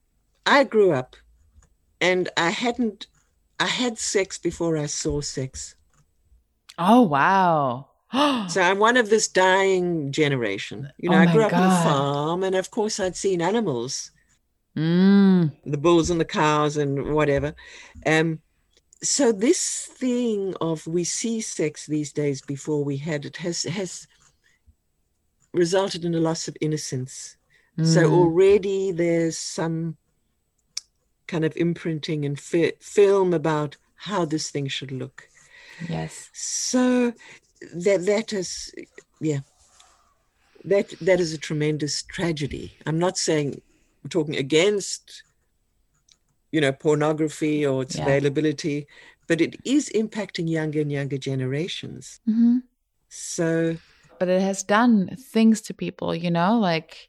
[0.45, 1.17] i grew up
[2.01, 3.07] and i hadn't
[3.59, 5.75] i had sex before i saw sex
[6.79, 7.87] oh wow
[8.49, 10.91] so I'm one of this dying generation.
[10.99, 11.63] You know, oh I grew up God.
[11.63, 14.13] on a farm, and of course, I'd seen animals,
[14.77, 15.51] mm.
[15.65, 17.55] the bulls and the cows and whatever.
[18.05, 18.41] Um,
[19.03, 24.07] so this thing of we see sex these days before we had it has has
[25.57, 27.37] resulted in a loss of innocence.
[27.79, 27.87] Mm.
[27.87, 29.97] So already there's some
[31.27, 35.29] kind of imprinting and fi- film about how this thing should look.
[35.89, 36.31] Yes.
[36.33, 37.13] So
[37.75, 38.75] that that is
[39.21, 39.41] yeah
[40.65, 43.61] that that is a tremendous tragedy i'm not saying
[44.03, 45.23] i'm talking against
[46.53, 48.03] you know pornography or its yeah.
[48.03, 48.87] availability
[49.27, 52.59] but it is impacting younger and younger generations mm-hmm.
[53.09, 53.77] so
[54.19, 57.09] but it has done things to people you know like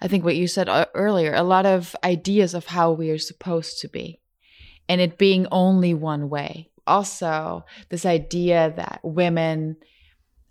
[0.00, 3.80] i think what you said earlier a lot of ideas of how we are supposed
[3.80, 4.20] to be
[4.88, 9.76] and it being only one way also this idea that women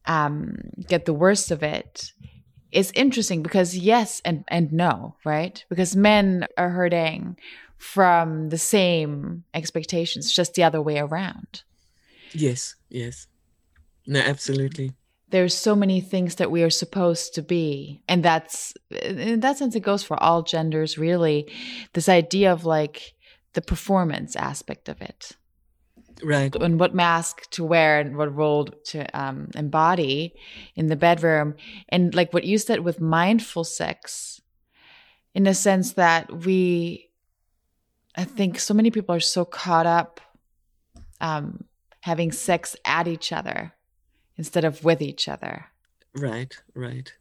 [0.05, 0.57] um,
[0.87, 2.11] get the worst of it
[2.71, 5.63] is interesting because yes and and no, right?
[5.69, 7.37] Because men are hurting
[7.77, 11.63] from the same expectations, just the other way around.
[12.33, 13.27] Yes, yes.
[14.05, 14.91] No, absolutely.
[15.31, 18.01] There's so many things that we are supposed to be.
[18.07, 21.51] And that's in that sense it goes for all genders really.
[21.93, 23.13] This idea of like
[23.53, 25.35] the performance aspect of it
[26.23, 30.33] right and what mask to wear and what role to um, embody
[30.75, 31.55] in the bedroom
[31.89, 34.41] and like what you said with mindful sex
[35.33, 37.09] in the sense that we
[38.15, 40.19] i think so many people are so caught up
[41.21, 41.65] um,
[42.01, 43.73] having sex at each other
[44.39, 45.65] instead of with each other
[46.15, 47.13] right right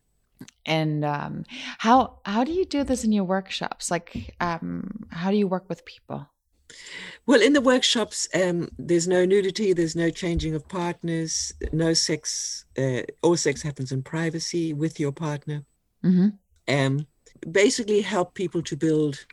[0.66, 1.44] And um,
[1.78, 3.90] how how do you do this in your workshops?
[3.90, 6.28] Like, um, how do you work with people?
[7.26, 12.64] Well, in the workshops, um, there's no nudity, there's no changing of partners, no sex.
[12.76, 15.64] Uh, all sex happens in privacy with your partner.
[16.04, 16.28] Mm-hmm.
[16.68, 17.06] Um,
[17.50, 19.26] basically, help people to build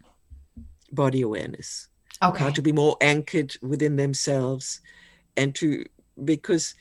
[0.91, 1.89] body awareness.
[2.23, 2.43] Okay.
[2.43, 4.81] How to be more anchored within themselves,
[5.35, 5.85] and to
[6.23, 6.75] because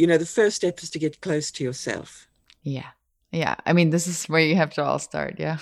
[0.00, 2.26] you know the first step is to get close to yourself.
[2.62, 2.90] Yeah.
[3.32, 5.36] Yeah, I mean, this is where you have to all start.
[5.38, 5.58] Yeah.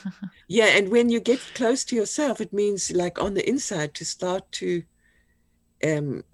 [0.48, 4.04] yeah, and when you get close to yourself, it means like on the inside to
[4.04, 4.82] start to
[5.86, 6.24] um,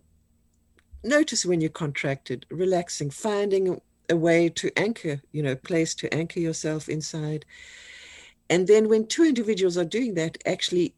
[1.05, 6.41] notice when you're contracted, relaxing, finding a way to anchor, you know, place to anchor
[6.41, 7.45] yourself inside.
[8.49, 10.95] And then when two individuals are doing that, actually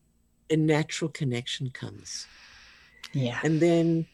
[0.50, 2.28] a natural connection comes.
[3.12, 3.40] Yeah.
[3.42, 4.06] And then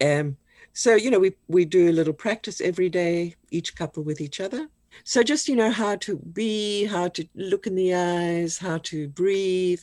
[0.00, 0.36] um,
[0.74, 4.40] so, you know, we, we do a little practice every day, each couple with each
[4.40, 4.68] other.
[5.04, 9.08] So, just, you know, how to be, how to look in the eyes, how to
[9.08, 9.80] breathe,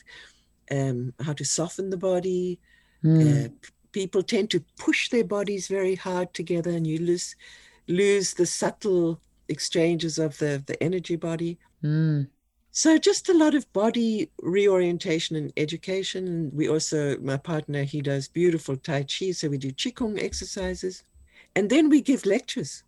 [0.70, 2.60] um, how to soften the body.
[3.02, 3.46] Mm.
[3.46, 3.48] Uh,
[3.92, 7.36] people tend to push their bodies very hard together, and you lose,
[7.88, 11.58] lose the subtle exchanges of the, the energy body.
[11.82, 12.28] Mm.
[12.74, 16.26] So just a lot of body reorientation and education.
[16.26, 19.32] And we also, my partner, he does beautiful Tai Chi.
[19.32, 21.04] So we do Qigong exercises.
[21.54, 22.82] And then we give lectures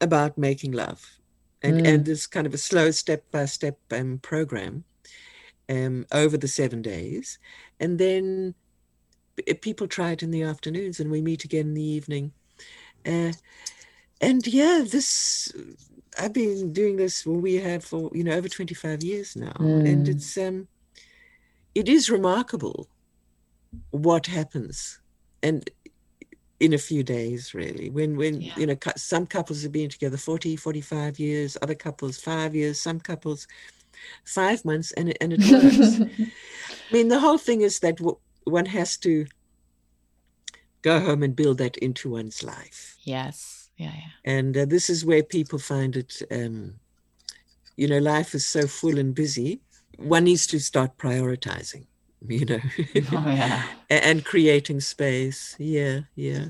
[0.00, 1.18] about making love.
[1.62, 1.86] And, mm.
[1.86, 4.84] and this kind of a slow step by step um, program
[5.68, 7.38] um, over the seven days.
[7.80, 8.54] And then
[9.60, 12.32] people try it in the afternoons and we meet again in the evening.
[13.04, 13.32] Uh,
[14.22, 15.52] and yeah, this
[16.18, 17.24] I've been doing this.
[17.24, 19.88] Well, we have for you know over twenty five years now, mm.
[19.88, 20.68] and it's um,
[21.74, 22.88] it is remarkable
[23.90, 25.00] what happens,
[25.42, 25.68] and
[26.60, 28.52] in a few days really when when yeah.
[28.56, 32.98] you know some couples have been together 40 45 years other couples five years some
[32.98, 33.46] couples
[34.24, 36.00] five months and, and it works
[36.90, 37.98] i mean the whole thing is that
[38.44, 39.26] one has to
[40.82, 44.10] go home and build that into one's life yes yeah, yeah.
[44.24, 46.20] And uh, this is where people find it.
[46.30, 46.74] Um,
[47.76, 49.60] you know, life is so full and busy.
[49.96, 51.86] One needs to start prioritizing.
[52.28, 52.58] You know,
[53.12, 53.62] oh, yeah.
[53.88, 55.54] and creating space.
[55.56, 56.46] Yeah, yeah.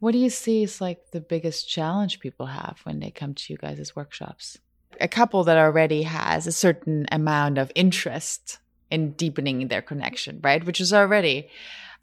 [0.00, 3.52] What do you see is like the biggest challenge people have when they come to
[3.52, 4.58] you guys' workshops?
[5.00, 8.58] A couple that already has a certain amount of interest
[8.90, 10.66] in deepening their connection, right?
[10.66, 11.50] Which is already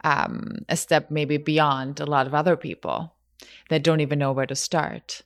[0.05, 3.12] um, a step maybe beyond a lot of other people
[3.69, 5.21] that don't even know where to start.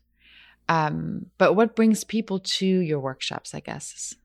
[0.69, 4.15] Um, but what brings people to your workshops, I guess?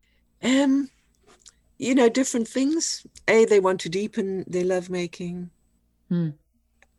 [0.43, 0.91] Um,
[1.79, 3.07] you know, different things.
[3.29, 5.51] A, they want to deepen their lovemaking.
[6.09, 6.31] Hmm.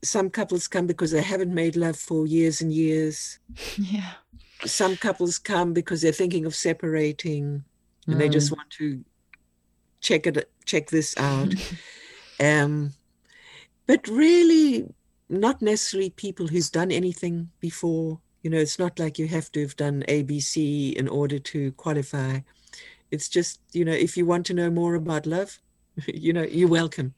[0.04, 3.40] Some couples come because they haven't made love for years and years.
[3.78, 4.14] Yeah.
[4.66, 7.66] Some couples come because they're thinking of separating
[8.08, 8.18] and mm.
[8.18, 8.56] they just hmm.
[8.56, 9.04] want to
[10.00, 11.54] check it check this out.
[12.40, 12.94] um,
[13.88, 14.88] but really
[15.40, 18.20] not necessarily people who've done anything before.
[18.42, 22.40] You know, it's not like you have to have done ABC in order to qualify.
[23.12, 25.60] It's just, you know, if you want to know more about love,
[26.08, 27.14] you know, you're welcome.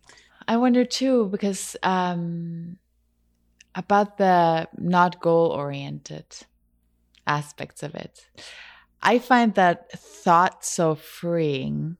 [0.47, 2.77] I wonder too, because um,
[3.73, 6.25] about the not goal oriented
[7.25, 8.27] aspects of it,
[9.01, 11.97] I find that thought so freeing.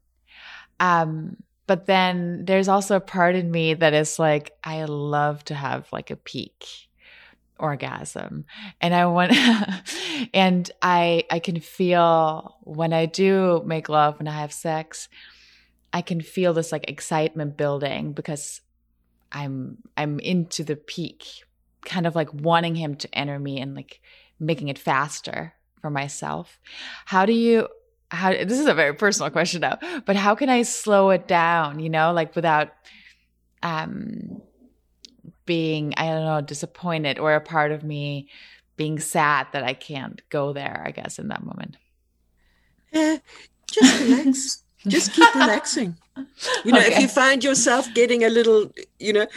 [0.80, 5.56] Um, but then there's also a part in me that is like i love to
[5.56, 6.66] have like a peak
[7.58, 8.44] orgasm.
[8.82, 9.32] And i want
[10.34, 15.08] and i i can feel when i do make love when i have sex
[15.94, 18.60] i can feel this like excitement building because
[19.32, 21.46] i'm i'm into the peak
[21.86, 24.02] kind of like wanting him to enter me and like
[24.40, 26.60] making it faster for myself.
[27.06, 27.68] How do you
[28.16, 31.80] how this is a very personal question now, but how can I slow it down,
[31.80, 32.70] you know, like without
[33.64, 34.42] um
[35.46, 38.30] being, I don't know, disappointed or a part of me
[38.78, 41.78] being sad that I can't go there, I guess, in that moment.
[42.92, 43.18] Yeah,
[43.72, 44.64] just relax.
[44.88, 45.98] just keep relaxing.
[46.64, 46.94] You know, okay.
[46.94, 49.28] if you find yourself getting a little, you know,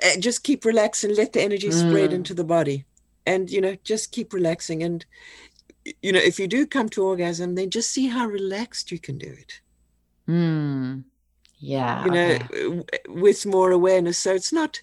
[0.00, 2.14] eh, just keep relaxing, let the energy spread mm.
[2.14, 2.84] into the body.
[3.24, 4.82] And, you know, just keep relaxing.
[4.82, 5.04] And
[6.00, 9.18] you know, if you do come to orgasm, then just see how relaxed you can
[9.18, 9.60] do it.
[10.28, 11.04] Mm.
[11.58, 12.04] Yeah.
[12.04, 12.38] You know,
[12.70, 12.98] okay.
[13.08, 14.18] with more awareness.
[14.18, 14.80] So it's not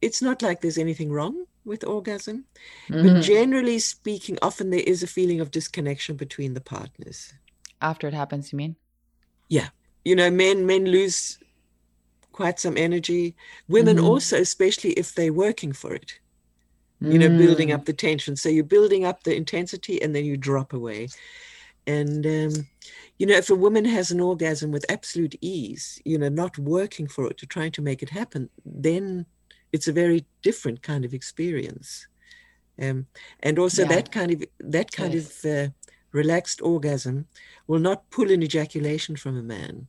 [0.00, 2.44] it's not like there's anything wrong with orgasm.
[2.88, 3.06] Mm-hmm.
[3.06, 7.32] But generally speaking, often there is a feeling of disconnection between the partners.
[7.80, 8.76] After it happens, you mean?
[9.48, 9.68] Yeah.
[10.04, 11.38] You know, men men lose
[12.32, 13.34] quite some energy.
[13.68, 14.06] Women mm-hmm.
[14.06, 16.18] also, especially if they're working for it.
[17.12, 18.36] You know, building up the tension.
[18.36, 21.08] So you're building up the intensity and then you drop away.
[21.86, 22.66] And, um,
[23.18, 27.06] you know, if a woman has an orgasm with absolute ease, you know, not working
[27.06, 29.26] for it, to trying to make it happen, then
[29.72, 32.06] it's a very different kind of experience.
[32.80, 33.06] Um,
[33.40, 33.88] and also yeah.
[33.88, 35.44] that kind of that kind yes.
[35.44, 35.68] of uh,
[36.12, 37.26] relaxed orgasm
[37.66, 39.86] will not pull an ejaculation from a man.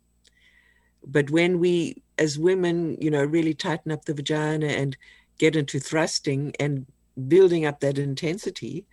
[1.05, 4.97] But when we, as women, you know, really tighten up the vagina and
[5.37, 6.85] get into thrusting and
[7.27, 8.85] building up that intensity,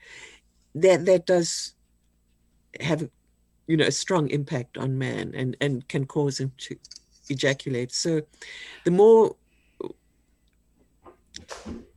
[0.74, 1.74] that that does
[2.80, 3.08] have,
[3.66, 6.76] you know, a strong impact on man and and can cause him to
[7.28, 7.92] ejaculate.
[7.92, 8.22] So,
[8.84, 9.36] the more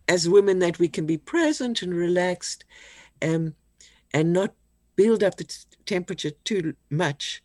[0.07, 2.63] as women that we can be present and relaxed,
[3.21, 3.55] um,
[4.13, 4.53] and not
[4.95, 7.43] build up the t- temperature too much,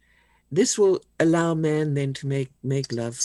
[0.53, 3.19] this will allow man then to make make love,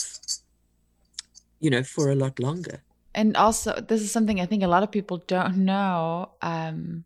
[1.60, 2.82] you know, for a lot longer.
[3.16, 7.04] And also, this is something I think a lot of people don't know um,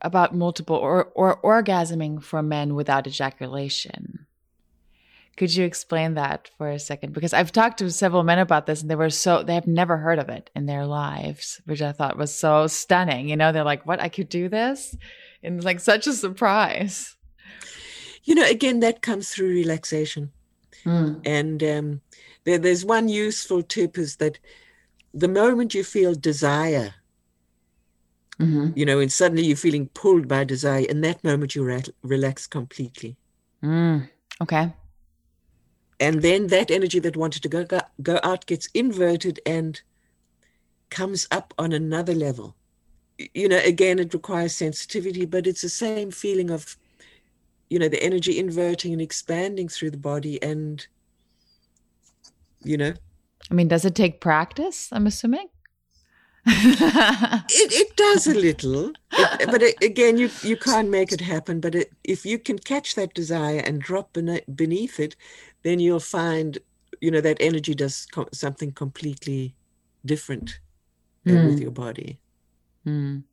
[0.00, 4.26] about multiple or, or orgasming for men without ejaculation.
[5.36, 7.12] Could you explain that for a second?
[7.12, 9.96] Because I've talked to several men about this and they were so, they have never
[9.96, 13.28] heard of it in their lives, which I thought was so stunning.
[13.28, 14.00] You know, they're like, what?
[14.00, 14.96] I could do this?
[15.42, 17.16] And like such a surprise.
[18.22, 20.30] You know, again, that comes through relaxation.
[20.84, 21.20] Mm.
[21.26, 22.00] And um,
[22.44, 24.38] there, there's one useful tip is that
[25.14, 26.94] the moment you feel desire,
[28.38, 28.70] mm-hmm.
[28.74, 32.46] you know, and suddenly you're feeling pulled by desire, in that moment you re- relax
[32.46, 33.16] completely.
[33.62, 34.08] Mm.
[34.40, 34.72] Okay
[36.00, 39.80] and then that energy that wanted to go, go, go out gets inverted and
[40.90, 42.54] comes up on another level
[43.34, 46.76] you know again it requires sensitivity but it's the same feeling of
[47.70, 50.86] you know the energy inverting and expanding through the body and
[52.62, 52.92] you know
[53.50, 55.48] i mean does it take practice i'm assuming
[56.48, 61.58] it, it does a little it, but it, again you you can't make it happen
[61.60, 64.16] but it, if you can catch that desire and drop
[64.54, 65.16] beneath it
[65.66, 66.58] then you'll find,
[67.00, 69.56] you know, that energy does co- something completely
[70.04, 70.60] different
[71.26, 71.44] mm.
[71.44, 72.20] with your body.
[72.86, 73.24] Mm.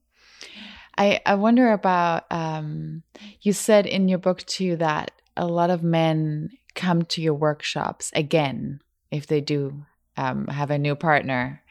[0.97, 3.03] I, I wonder about, um,
[3.41, 8.11] you said in your book too that a lot of men come to your workshops
[8.16, 9.86] again if they do
[10.18, 11.61] um, have a new partner,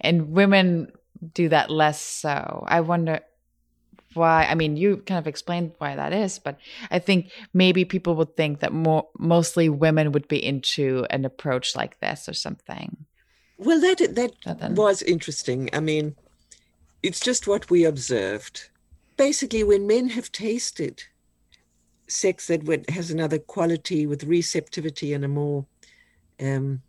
[0.00, 0.92] and women
[1.34, 2.64] do that less so.
[2.66, 3.20] I wonder
[4.14, 6.58] why i mean you kind of explained why that is but
[6.90, 11.74] i think maybe people would think that more mostly women would be into an approach
[11.76, 13.06] like this or something.
[13.58, 15.70] Well that that was interesting.
[15.72, 16.16] I mean
[17.02, 18.68] it's just what we observed.
[19.16, 21.04] Basically when men have tasted
[22.08, 25.66] sex that has another quality with receptivity and a more
[26.40, 26.82] um,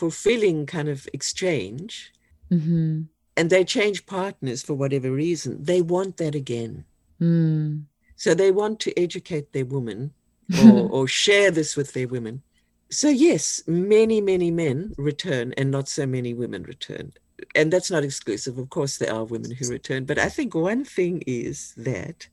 [0.00, 2.12] fulfilling kind of exchange
[2.50, 3.02] mm-hmm
[3.36, 6.84] and they change partners for whatever reason, they want that again.
[7.20, 7.84] Mm.
[8.16, 10.12] So they want to educate their women
[10.64, 12.42] or, or share this with their women.
[12.90, 17.12] So, yes, many, many men return and not so many women return.
[17.54, 18.58] And that's not exclusive.
[18.58, 20.04] Of course, there are women who return.
[20.04, 22.28] But I think one thing is that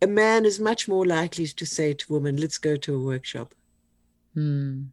[0.00, 3.00] a man is much more likely to say to a woman, let's go to a
[3.00, 3.54] workshop,
[4.36, 4.86] mm.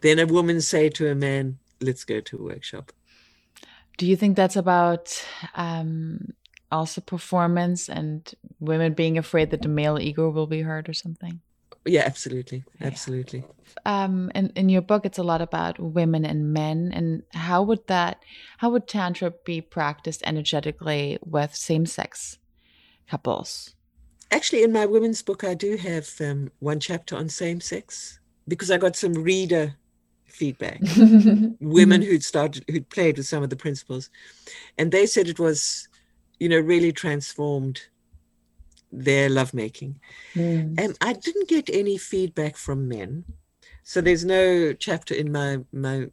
[0.00, 2.92] Than a woman say to a man, let's go to a workshop.
[3.96, 5.24] Do you think that's about
[5.54, 6.34] um,
[6.70, 8.30] also performance and
[8.60, 11.40] women being afraid that the male ego will be hurt or something?
[11.86, 13.44] Yeah, absolutely, absolutely.
[13.84, 17.86] Um, in in your book, it's a lot about women and men, and how would
[17.86, 18.22] that,
[18.58, 22.38] how would tantra be practiced energetically with same sex
[23.08, 23.74] couples?
[24.32, 28.18] Actually, in my women's book, I do have um, one chapter on same sex
[28.48, 29.76] because I got some reader
[30.36, 30.80] feedback.
[31.60, 34.10] Women who'd started, who'd played with some of the principles,
[34.78, 35.88] and they said it was,
[36.38, 37.80] you know, really transformed
[38.92, 39.98] their lovemaking.
[40.34, 40.78] Mm.
[40.78, 43.24] And I didn't get any feedback from men,
[43.82, 46.06] so there's no chapter in my my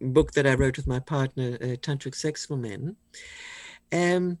[0.00, 2.96] book that I wrote with my partner, uh, Tantric Sex for Men.
[3.92, 4.38] Um,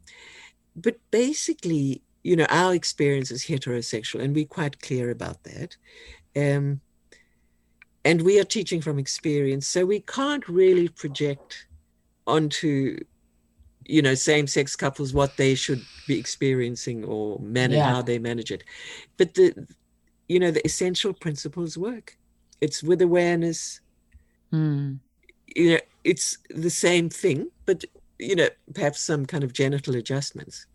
[0.76, 5.76] but basically, you know, our experience is heterosexual, and we're quite clear about that.
[6.36, 6.80] Um,
[8.04, 11.66] and we are teaching from experience so we can't really project
[12.26, 12.98] onto
[13.88, 17.90] you know same-sex couples what they should be experiencing or manage yeah.
[17.90, 18.62] how they manage it.
[19.16, 19.66] But the
[20.28, 22.16] you know the essential principles work.
[22.60, 23.80] It's with awareness.
[24.52, 24.98] Mm.
[25.54, 27.84] you know it's the same thing but
[28.18, 30.66] you know perhaps some kind of genital adjustments.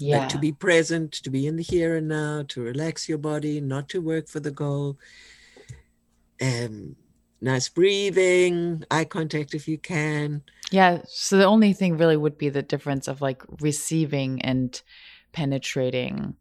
[0.00, 3.18] Yeah like to be present to be in the here and now to relax your
[3.18, 4.96] body not to work for the goal
[6.40, 6.96] um,
[7.40, 10.42] nice breathing, eye contact if you can.
[10.70, 11.02] Yeah.
[11.06, 14.80] So the only thing really would be the difference of like receiving and
[15.32, 16.36] penetrating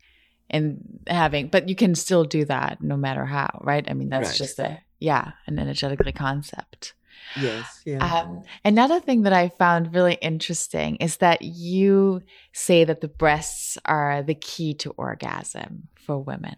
[0.50, 3.86] and having, but you can still do that no matter how, right?
[3.90, 4.38] I mean, that's Right.
[4.38, 6.94] just a, yeah, an energetically concept.
[7.40, 7.98] Yes, yeah.
[7.98, 12.22] Um, another thing that I found really interesting is that you
[12.54, 16.56] say that the breasts are the key to orgasm for women.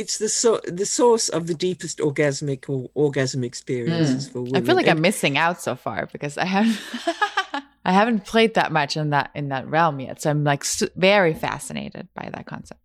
[0.00, 4.56] It's the so the source of the deepest orgasmic or orgasm experiences for women.
[4.56, 6.78] I feel like And- I'm missing out so far because I haven't
[7.90, 10.20] I haven't played that much in that in that realm yet.
[10.22, 10.64] So I'm like
[10.96, 12.82] very fascinated by that concept.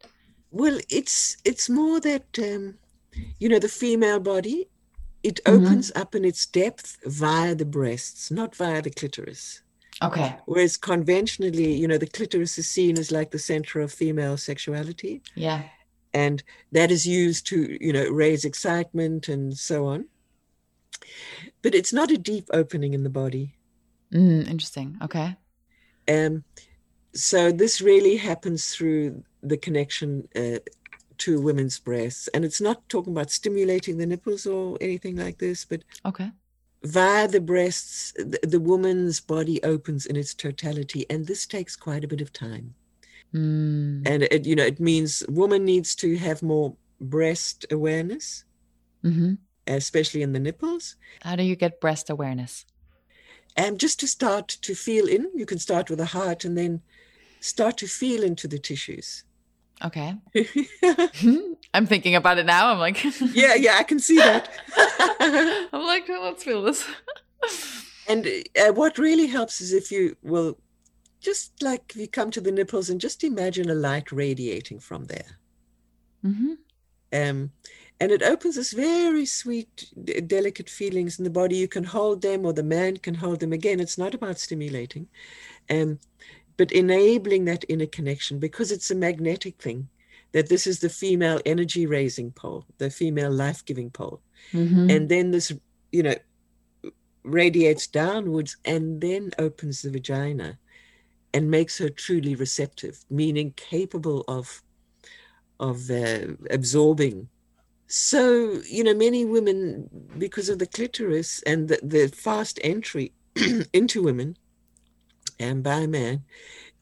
[0.52, 2.64] Well, it's it's more that um,
[3.42, 4.68] you know the female body.
[5.24, 5.54] It Mhm.
[5.54, 9.62] opens up in its depth via the breasts, not via the clitoris.
[10.02, 10.30] Okay.
[10.52, 15.22] Whereas conventionally, you know, the clitoris is seen as like the center of female sexuality,
[15.36, 15.62] Yeah.
[16.14, 20.06] And that is used to, you know, raise excitement and so on.
[21.62, 23.56] But it's not a deep opening in the body.
[24.14, 24.98] Mm, interesting.
[25.02, 25.36] Okay.
[26.08, 26.44] Um,
[27.14, 30.60] so this really happens through the connection uh,
[31.20, 35.66] to women's breasts, and it's not talking about stimulating the nipples or anything like this,
[35.66, 36.32] but Okay.
[36.84, 42.04] via the breasts, the, the woman's body opens in its totality, and this takes quite
[42.04, 42.74] a bit of time.
[43.34, 44.04] Mm.
[44.06, 48.46] And it, you know, it means woman needs to have more breast awareness,
[49.02, 49.34] hmm
[49.68, 50.96] especially in the nipples.
[51.22, 52.66] How do you get breast awareness?
[53.56, 56.82] And just to start to feel in, you can start with the heart and then
[57.40, 59.24] start to feel into the tissues.
[59.84, 60.16] Okay.
[61.74, 62.72] I'm thinking about it now.
[62.72, 63.04] I'm like,
[63.34, 64.50] yeah, yeah, I can see that.
[65.72, 66.86] I'm like, let's feel this.
[68.08, 70.58] and uh, what really helps is if you will
[71.22, 75.40] just like you come to the nipples and just imagine a light radiating from there.
[76.24, 76.54] hmm
[77.14, 77.52] Um,
[78.00, 81.58] and it opens this very sweet, d- delicate feelings in the body.
[81.58, 83.54] You can hold them, or the man can hold them.
[83.54, 85.08] Again, it's not about stimulating,
[85.70, 86.00] um,
[86.58, 89.90] but enabling that inner connection because it's a magnetic thing.
[90.34, 94.22] That this is the female energy raising pole, the female life giving pole.
[94.54, 95.52] hmm and then this
[95.92, 96.16] you know
[97.24, 100.58] radiates downwards and then opens the vagina
[101.34, 104.62] and makes her truly receptive meaning capable of
[105.60, 107.28] of uh, absorbing
[107.88, 113.14] so you know many women because of the clitoris and the, the fast entry
[113.74, 114.38] into women
[115.40, 116.24] and by man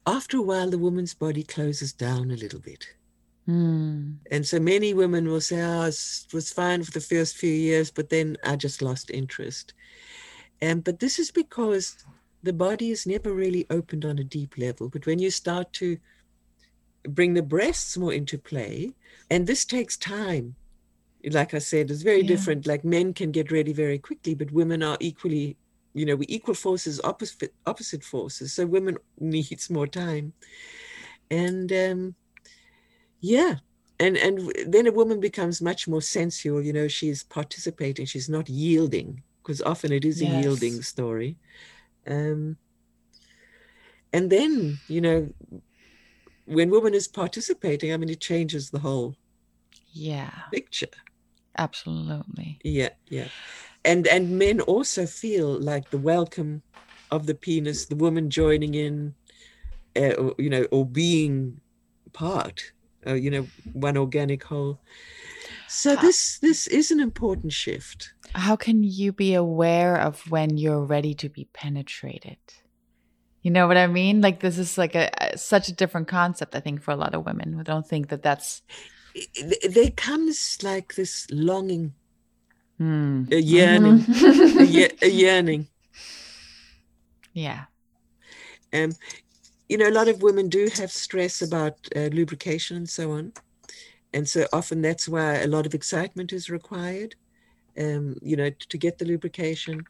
[0.06, 2.86] after a while the woman's body closes down a little bit
[3.48, 4.18] Mm.
[4.30, 7.90] and so many women will say, oh, it was fine for the first few years,
[7.90, 9.74] but then I just lost interest.
[10.60, 12.04] And but this is because
[12.42, 14.88] the body is never really opened on a deep level.
[14.88, 15.98] But when you start to
[17.08, 18.94] bring the breasts more into play,
[19.30, 20.56] and this takes time.
[21.30, 22.24] Like I said, it's very Yeah.
[22.24, 22.66] different.
[22.66, 25.56] Like men can get ready very quickly, but women are equally,
[25.94, 28.54] you know, we equal forces, opposite opposite forces.
[28.54, 30.34] So women needs more time.
[31.30, 32.16] And um
[33.20, 33.56] yeah
[33.98, 38.48] and and then a woman becomes much more sensual you know she's participating she's not
[38.48, 41.36] yielding because often it is a yielding story
[42.10, 42.56] um
[44.12, 45.28] and then you know
[46.44, 49.14] when woman is participating i mean it changes the whole
[49.92, 50.88] Yeah, picture.
[51.56, 52.62] Absolutely.
[52.64, 53.28] yeah yeah.
[53.84, 56.62] And and men also feel like the welcome
[57.10, 59.14] of the penis the woman joining in
[59.96, 61.60] uh, or, you know or being
[62.12, 62.62] part
[63.06, 64.80] uh, you know one organic whole.
[65.66, 70.84] So this this is an important shift How can you be aware of when you're
[70.84, 72.38] ready to be penetrated?
[73.42, 74.20] You know what I mean?
[74.20, 76.54] Like this is like a, a such a different concept.
[76.54, 78.62] I think for a lot of women who don't think that that's
[79.72, 81.94] there comes like this longing
[82.78, 83.24] hmm.
[83.32, 84.60] a yearning Mhm.
[84.60, 85.66] a, ye- a yearning
[87.32, 87.64] yeah.
[88.72, 88.92] Um,
[89.68, 93.32] you know, a lot of women do have stress about uh, lubrication and so on.
[94.12, 97.14] And so often that's why a lot of excitement is required,
[97.80, 99.86] um, you know, to get the lubrication.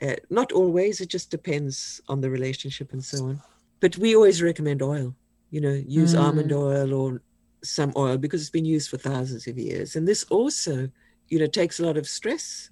[0.00, 3.42] Uh, not always, it just depends on the relationship and so on.
[3.80, 5.14] But we always recommend oil,
[5.50, 6.58] you know, use almond Mm.
[6.58, 7.22] oil or
[7.64, 9.96] some oil because it's been used for thousands of years.
[9.96, 10.90] And this also,
[11.28, 12.70] you know, takes a lot of stress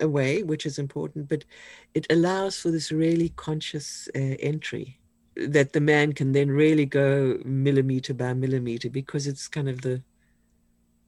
[0.00, 1.44] away, which is important, but
[1.94, 4.98] it allows for this really conscious uh, entry
[5.36, 10.02] that the man can then really go millimeter by millimeter because it's kind of the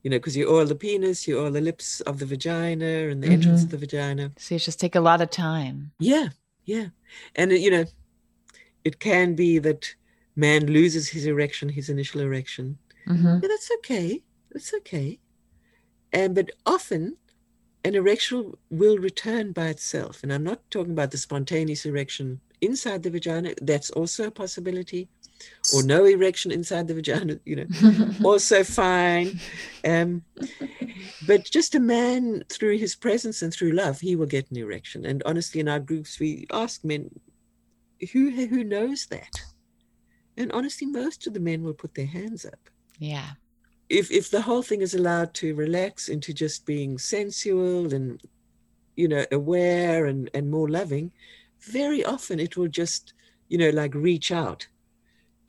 [0.07, 3.25] you know because you oil the penis you oil the lips of the vagina and
[3.25, 4.31] the entrance of the vagina.
[4.39, 5.91] So you just take a lot of time.
[5.99, 6.29] yeah
[6.65, 6.89] yeah.
[7.35, 7.87] And you know
[8.85, 9.97] it can be that
[10.37, 12.79] man loses his erection his initial erection.
[13.09, 14.23] Hmm yeah, that's okay.
[14.53, 15.19] That's okay.
[16.13, 17.17] And but often
[17.83, 20.23] an erection will return by itself.
[20.23, 25.09] And I'm not talking about the spontaneous erection inside the vagina, that's also a possibility.
[25.75, 27.67] Or no erection inside the vagina, you know,
[28.25, 29.41] also fine.
[29.85, 30.23] Um,
[31.27, 35.05] but just a man through his presence and through love, he will get an erection.
[35.05, 37.11] And honestly, in our groups, we ask men,
[38.13, 39.41] who who knows that?
[40.37, 42.71] And honestly, most of the men will put their hands up.
[42.99, 43.31] Yeah.
[43.89, 48.21] If if the whole thing is allowed to relax into just being sensual and
[48.97, 51.13] you know aware and and more loving,
[51.61, 53.15] very often it will just
[53.49, 54.67] you know like reach out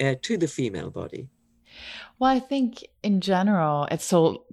[0.02, 1.28] uh, to the female body.
[2.20, 4.46] Well, I think in general, it's so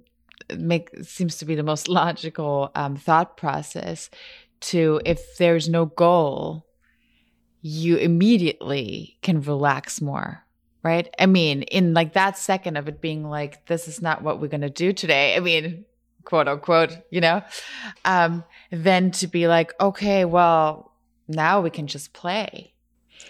[0.49, 4.09] it make seems to be the most logical um, thought process
[4.61, 6.65] to if there's no goal
[7.61, 10.43] you immediately can relax more
[10.83, 11.09] right?
[11.17, 14.49] I mean in like that second of it being like this is not what we're
[14.49, 15.85] going to do today i mean
[16.25, 17.41] quote unquote you know?
[18.03, 20.91] Um then to be like okay well
[21.27, 22.73] now we can just play.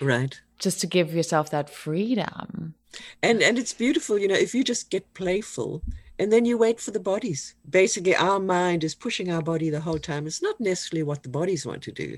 [0.01, 2.75] Right just to give yourself that freedom.
[3.21, 5.81] And and it's beautiful you know if you just get playful
[6.17, 7.55] and then you wait for the bodies.
[7.69, 10.27] Basically our mind is pushing our body the whole time.
[10.27, 12.17] It's not necessarily what the bodies want to do.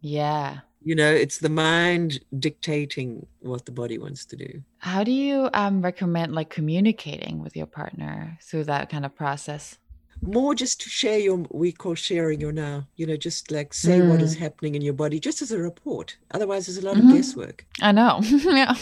[0.00, 0.60] Yeah.
[0.82, 4.62] You know it's the mind dictating what the body wants to do.
[4.78, 9.78] How do you um, recommend like communicating with your partner through that kind of process
[10.22, 14.00] more just to share your we call sharing your now you know just like say
[14.00, 14.10] mm.
[14.10, 14.40] what is mm.
[14.40, 17.08] happening in your body just as a report otherwise there's a lot mm-hmm.
[17.08, 18.74] of guesswork i know yeah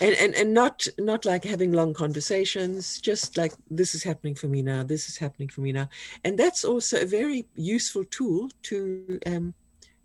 [0.00, 4.46] and, and and not not like having long conversations just like this is happening for
[4.46, 5.88] me now this is happening for me now
[6.24, 9.54] and that's also a very useful tool to um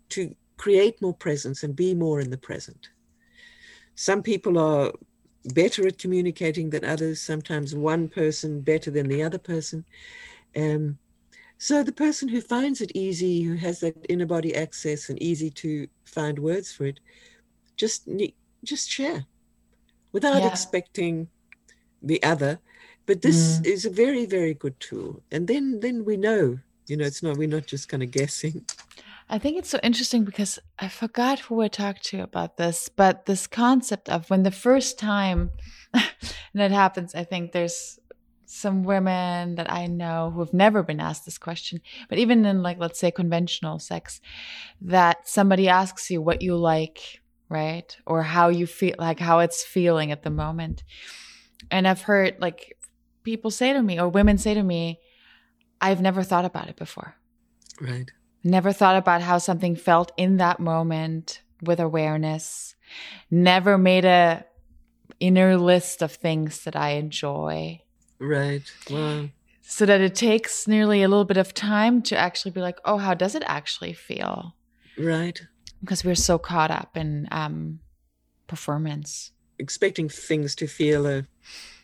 [0.08, 2.88] to create more presence and be more in the present.
[3.94, 4.92] Some people are
[5.54, 9.84] better at communicating than others, sometimes one person better than the other person.
[10.56, 10.98] Um,
[11.58, 15.50] so the person who finds it easy, who has that inner body access and easy
[15.50, 17.00] to find words for it,
[17.76, 18.08] just
[18.64, 19.26] just share
[20.12, 20.48] without yeah.
[20.48, 21.28] expecting
[22.02, 22.58] the other.
[23.06, 23.66] But this mm.
[23.66, 25.22] is a very, very good tool.
[25.30, 28.64] And then then we know, you know, it's not we're not just kind of guessing.
[29.28, 33.26] I think it's so interesting because I forgot who I talked to about this, but
[33.26, 35.50] this concept of when the first time
[36.54, 37.98] that happens, I think there's
[38.44, 42.62] some women that I know who have never been asked this question, but even in
[42.62, 44.20] like, let's say conventional sex,
[44.80, 47.96] that somebody asks you what you like, right?
[48.06, 50.84] Or how you feel, like how it's feeling at the moment.
[51.70, 52.78] And I've heard like
[53.24, 55.00] people say to me, or women say to me,
[55.80, 57.16] I've never thought about it before.
[57.80, 58.08] Right.
[58.46, 62.76] Never thought about how something felt in that moment with awareness.
[63.28, 64.44] Never made a
[65.18, 67.82] inner list of things that I enjoy.
[68.20, 68.62] Right.
[68.88, 69.30] Wow.
[69.62, 72.98] So that it takes nearly a little bit of time to actually be like, oh,
[72.98, 74.54] how does it actually feel?
[74.96, 75.42] Right.
[75.80, 77.80] Because we're so caught up in um,
[78.46, 79.32] performance.
[79.58, 81.26] Expecting things to feel a,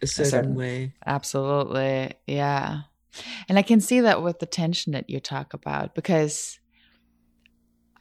[0.01, 0.95] a certain, a certain way.
[1.05, 2.15] Absolutely.
[2.29, 2.83] Yeah.
[3.49, 6.59] And I can see that with the tension that you talk about because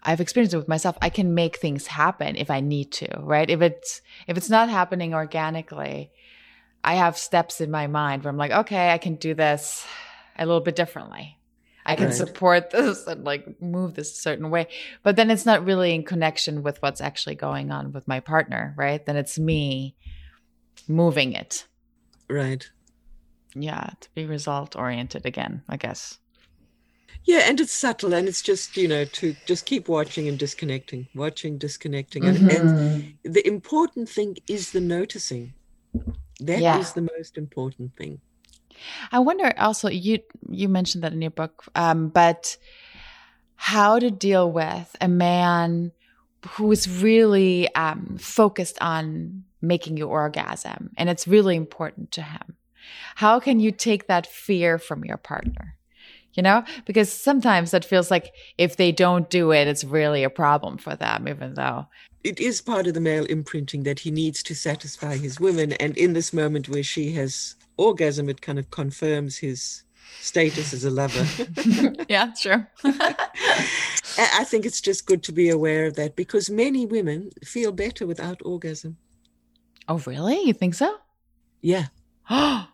[0.03, 0.97] I've experienced it with myself.
[1.01, 3.49] I can make things happen if I need to, right?
[3.49, 6.12] If it's if it's not happening organically,
[6.84, 9.86] I have steps in my mind where I'm like, okay, I can do this
[10.38, 11.38] a little bit differently.
[11.86, 12.16] I can right.
[12.16, 14.68] support this and like move this a certain way.
[15.03, 18.74] But then it's not really in connection with what's actually going on with my partner,
[18.78, 19.05] right?
[19.05, 19.95] Then it's me
[20.88, 21.68] moving it.
[22.28, 22.68] Right
[23.56, 26.20] yeah to be result oriented again i guess
[27.26, 31.08] yeah and it's subtle and it's just you know to just keep watching and disconnecting
[31.16, 32.49] watching disconnecting mm-hmm.
[32.49, 33.32] and, and, mm-hmm.
[33.32, 35.54] the important thing is the noticing
[36.39, 36.80] That yeah.
[36.80, 38.22] is the most important thing
[39.12, 42.58] i wonder also you you mentioned that in your book um, but
[43.56, 45.91] how to deal with a man
[46.49, 52.51] who is really um, focused on making you orgasm and it's really important to him
[53.16, 55.76] how can you take that fear from your partner?
[56.34, 60.30] You know, because sometimes that feels like if they don't do it, it's really a
[60.30, 61.88] problem for them, even though
[62.24, 65.74] it is part of the male imprinting that he needs to satisfy his women.
[65.74, 69.84] And in this moment where she has orgasm, it kind of confirms his
[70.20, 71.26] status as a lover.
[72.10, 72.70] yeah, sure.
[72.84, 78.06] I think it's just good to be aware of that because many women feel better
[78.06, 78.98] without orgasm.
[79.88, 80.42] Oh, really?
[80.44, 80.98] You think so?
[81.62, 81.88] Yeah.
[82.30, 82.68] well,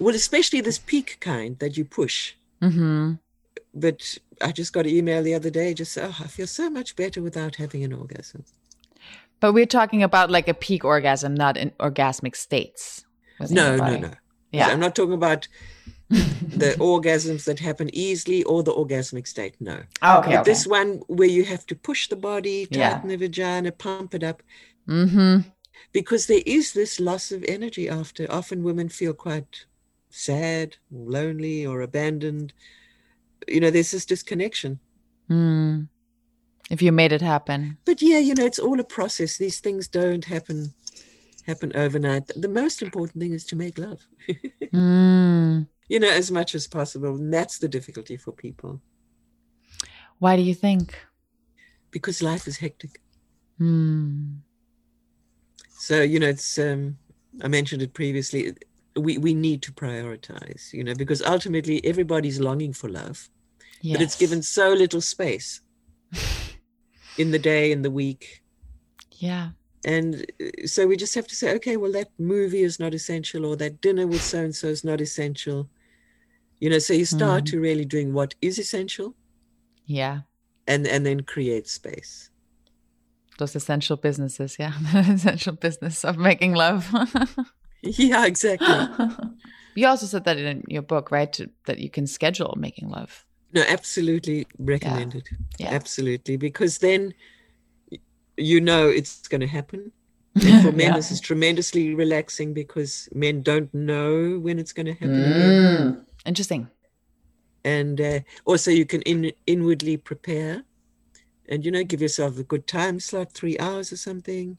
[0.00, 2.34] especially this peak kind that you push.
[2.62, 3.14] Mm-hmm.
[3.74, 6.96] But I just got an email the other day, just oh, I feel so much
[6.96, 8.44] better without having an orgasm.
[9.40, 13.04] But we're talking about like a peak orgasm, not in orgasmic states.
[13.50, 14.10] No, no, no.
[14.52, 15.46] Yeah, I'm not talking about
[16.08, 19.56] the orgasms that happen easily or the orgasmic state.
[19.60, 19.80] No.
[20.00, 20.50] Oh, okay, But okay.
[20.50, 22.90] this one where you have to push the body, Yeah.
[22.94, 24.42] tighten the vagina, pump it up,
[24.88, 25.48] mm-hmm.
[25.92, 28.26] Because there is this loss of energy after.
[28.30, 29.66] Often women feel quite
[30.10, 32.52] sad, lonely, or abandoned.
[33.48, 34.78] You know, there's this disconnection.
[35.30, 35.88] Mm.
[36.70, 37.78] If you made it happen.
[37.84, 39.36] But yeah, you know, it's all a process.
[39.38, 40.72] These things don't happen
[41.46, 42.26] happen overnight.
[42.34, 44.06] The most important thing is to make love.
[44.72, 45.68] Mm.
[45.88, 47.14] you know, as much as possible.
[47.14, 48.80] And that's the difficulty for people
[50.18, 50.94] Why do you think?
[51.92, 53.00] because life is hectic.
[53.60, 54.40] Mm.
[55.86, 56.98] So, you know, it's um
[57.44, 58.40] I mentioned it previously.
[59.06, 63.18] We we need to prioritize, you know, because ultimately everybody's longing for love,
[63.92, 65.60] but it's given so little space
[67.18, 68.42] in the day, in the week.
[69.26, 69.50] Yeah.
[69.84, 73.46] And uh, so we just have to say, okay, well, that movie is not essential,
[73.46, 75.68] or that dinner with so and so is not essential.
[76.60, 77.50] You know, so you start Mhm.
[77.50, 79.14] to really doing what is essential
[79.86, 80.22] Yeah.
[80.66, 82.30] and and then create space.
[83.38, 84.56] Those essential businesses.
[84.58, 84.72] Yeah.
[84.92, 86.90] The essential business of making love.
[87.82, 88.66] Yeah, exactly.
[89.76, 91.32] you also said that in your book, right?
[91.34, 93.24] To, that you can schedule making love.
[93.52, 95.28] No, absolutely recommended.
[95.58, 95.68] Yeah.
[95.70, 97.14] Absolutely, because then
[98.36, 99.92] you know it's going to happen.
[100.34, 100.96] And for men, Yeah.
[100.96, 105.22] this is tremendously relaxing because men don't know when it's going to happen.
[105.22, 106.04] Mm.
[106.26, 106.68] Interesting.
[107.64, 110.64] And uh, also, you can in, inwardly prepare
[111.48, 114.58] and, you know, give yourself a good time slot, three hours or something.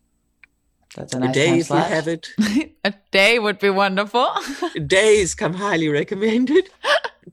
[0.95, 1.89] That's a A day if slot.
[1.89, 2.29] you have it.
[2.83, 4.27] a day would be wonderful.
[4.87, 6.69] Days come highly recommended.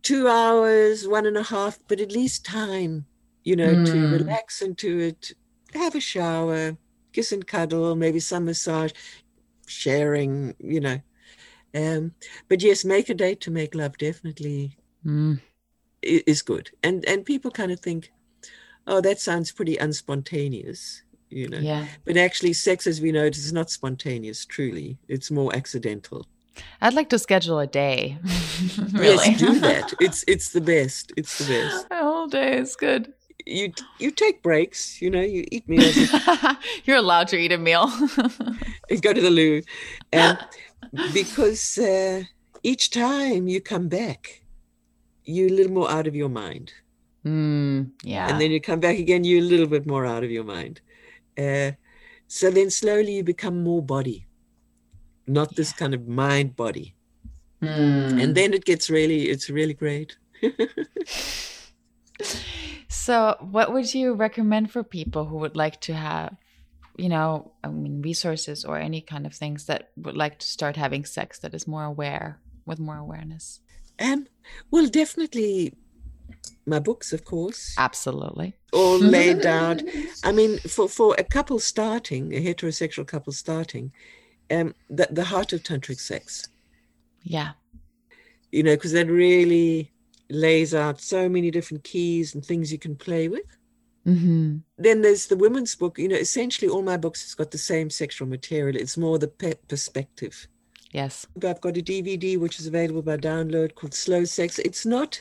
[0.02, 3.06] Two hours, one and a half, but at least time,
[3.44, 4.12] you know, to Mm.
[4.12, 5.32] relax into it,
[5.74, 6.76] have a shower,
[7.12, 8.92] kiss and cuddle, maybe some massage,
[9.66, 11.00] sharing, you know.
[11.74, 12.14] Um,
[12.48, 14.76] but yes, make a date to make love definitely
[15.06, 15.40] Mm.
[16.02, 16.70] is good.
[16.82, 18.10] And and people kind of think,
[18.86, 21.58] oh, that sounds pretty unspontaneous, you know.
[21.58, 21.86] Yeah.
[22.04, 24.44] But actually, sex, as we know, it is not spontaneous.
[24.44, 26.26] Truly, it's more accidental.
[26.80, 28.18] I'd like to schedule a day.
[28.92, 29.30] really.
[29.30, 29.94] Yes, do that.
[30.00, 31.12] It's it's the best.
[31.16, 31.86] It's the best.
[31.90, 33.12] a whole day is good.
[33.46, 35.02] You you take breaks.
[35.02, 35.96] You know, you eat meals,
[36.84, 37.90] You're allowed to eat a meal.
[38.90, 39.62] you go to the loo,
[40.12, 40.38] and
[41.12, 42.22] because uh,
[42.62, 44.42] each time you come back,
[45.24, 46.72] you're a little more out of your mind,
[47.24, 48.28] mm, yeah.
[48.28, 50.80] and then you come back again, you're a little bit more out of your mind.
[51.38, 51.72] Uh,
[52.28, 54.26] so then slowly you become more body,
[55.26, 56.94] not this kind of mind body,
[57.62, 58.22] Mm.
[58.22, 60.16] and then it gets really it's really great.
[62.88, 66.36] So, what would you recommend for people who would like to have,
[66.96, 70.76] you know, I mean, resources or any kind of things that would like to start
[70.76, 73.60] having sex that is more aware, with more awareness?
[74.00, 74.26] Um,
[74.70, 75.74] well, definitely
[76.66, 77.74] my books, of course.
[77.76, 78.54] Absolutely.
[78.72, 79.82] all laid out.
[80.22, 83.92] I mean, for, for a couple starting, a heterosexual couple starting,
[84.50, 86.48] um, the, the heart of tantric sex,
[87.22, 87.52] Yeah.
[88.52, 89.92] you know, because that really
[90.30, 93.44] lays out so many different keys and things you can play with.
[94.06, 94.58] Mm-hmm.
[94.78, 95.98] Then there's the women's book.
[95.98, 98.76] You know, essentially all my books has got the same sexual material.
[98.76, 100.46] It's more the pe- perspective.
[100.92, 101.26] Yes.
[101.42, 104.58] I've got a DVD which is available by download called Slow Sex.
[104.58, 105.20] It's not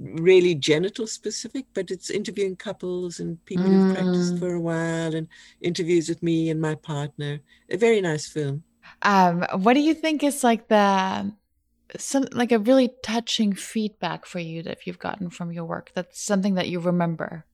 [0.00, 4.38] really genital specific, but it's interviewing couples and people who've practiced Mm.
[4.38, 5.28] for a while and
[5.60, 7.40] interviews with me and my partner.
[7.70, 8.62] A very nice film.
[9.02, 11.32] Um, what do you think is like the
[11.96, 15.90] some like a really touching feedback for you that you've gotten from your work?
[15.94, 17.44] That's something that you remember.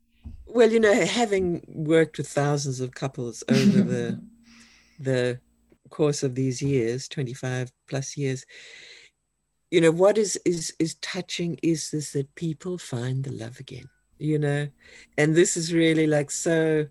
[0.47, 4.20] Well, you know, having worked with thousands of couples over the
[4.99, 5.40] the
[5.90, 8.45] course of these years, 25 plus years,
[9.75, 13.89] you know, what is is is touching is this that people find the love again,
[14.18, 14.68] you know,
[15.18, 16.87] and this is really like so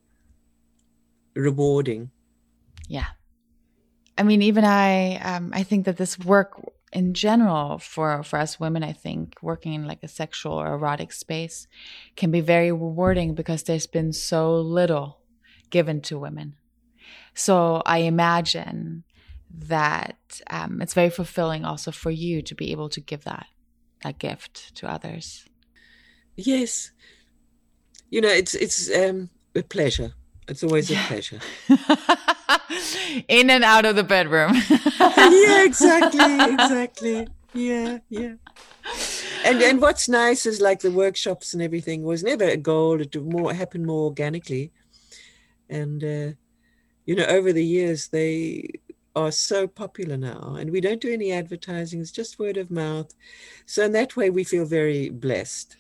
[1.34, 2.12] rewarding.
[2.90, 3.12] Yeah.
[4.18, 6.62] I mean, even I, um, I think that this work
[6.92, 11.14] in general for for us women, I think working in like a sexual or erotic
[11.14, 11.68] space
[12.18, 15.22] can be very rewarding because there's been so little
[15.70, 16.56] given to women.
[17.34, 19.06] So I imagine
[19.54, 23.48] that um, it's very fulfilling also for you to be able to give that
[24.04, 25.46] that gift to others.
[26.36, 26.92] Yes.
[28.10, 30.14] You know, it's it's um a pleasure.
[30.48, 31.40] It's always a pleasure.
[33.28, 34.54] in and out of the bedroom.
[35.00, 36.20] yeah, exactly,
[36.54, 37.28] exactly.
[37.54, 38.34] Yeah, yeah.
[39.46, 43.00] And and what's nice is like the workshops and everything was never a goal.
[43.00, 44.72] It more happened more organically,
[45.70, 46.32] and uh,
[47.06, 48.70] you know over the years they
[49.16, 53.14] are so popular now, and we don't do any advertising, it's just word of mouth.
[53.66, 55.76] So, in that way, we feel very blessed.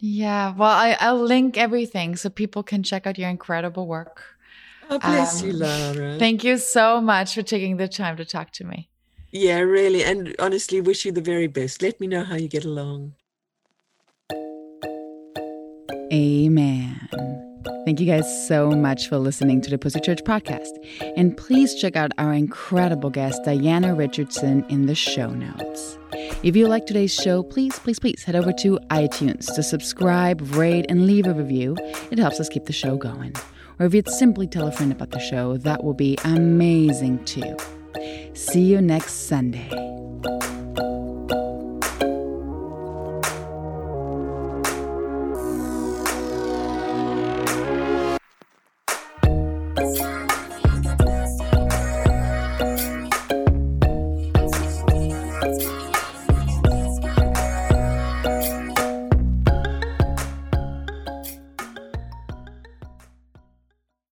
[0.00, 4.22] Yeah, well, I, I'll link everything so people can check out your incredible work.
[4.90, 6.18] Oh, bless um, you, Laura.
[6.18, 8.88] Thank you so much for taking the time to talk to me.
[9.30, 10.02] Yeah, really.
[10.02, 11.82] And honestly, wish you the very best.
[11.82, 13.14] Let me know how you get along.
[16.12, 17.08] Amen.
[17.84, 20.70] Thank you guys so much for listening to the Pussy Church podcast.
[21.16, 25.98] And please check out our incredible guest, Diana Richardson, in the show notes.
[26.42, 30.86] If you like today's show, please, please, please head over to iTunes to subscribe, rate,
[30.88, 31.76] and leave a review.
[32.10, 33.34] It helps us keep the show going.
[33.78, 37.56] Or if you'd simply tell a friend about the show, that will be amazing too.
[38.34, 39.70] See you next Sunday.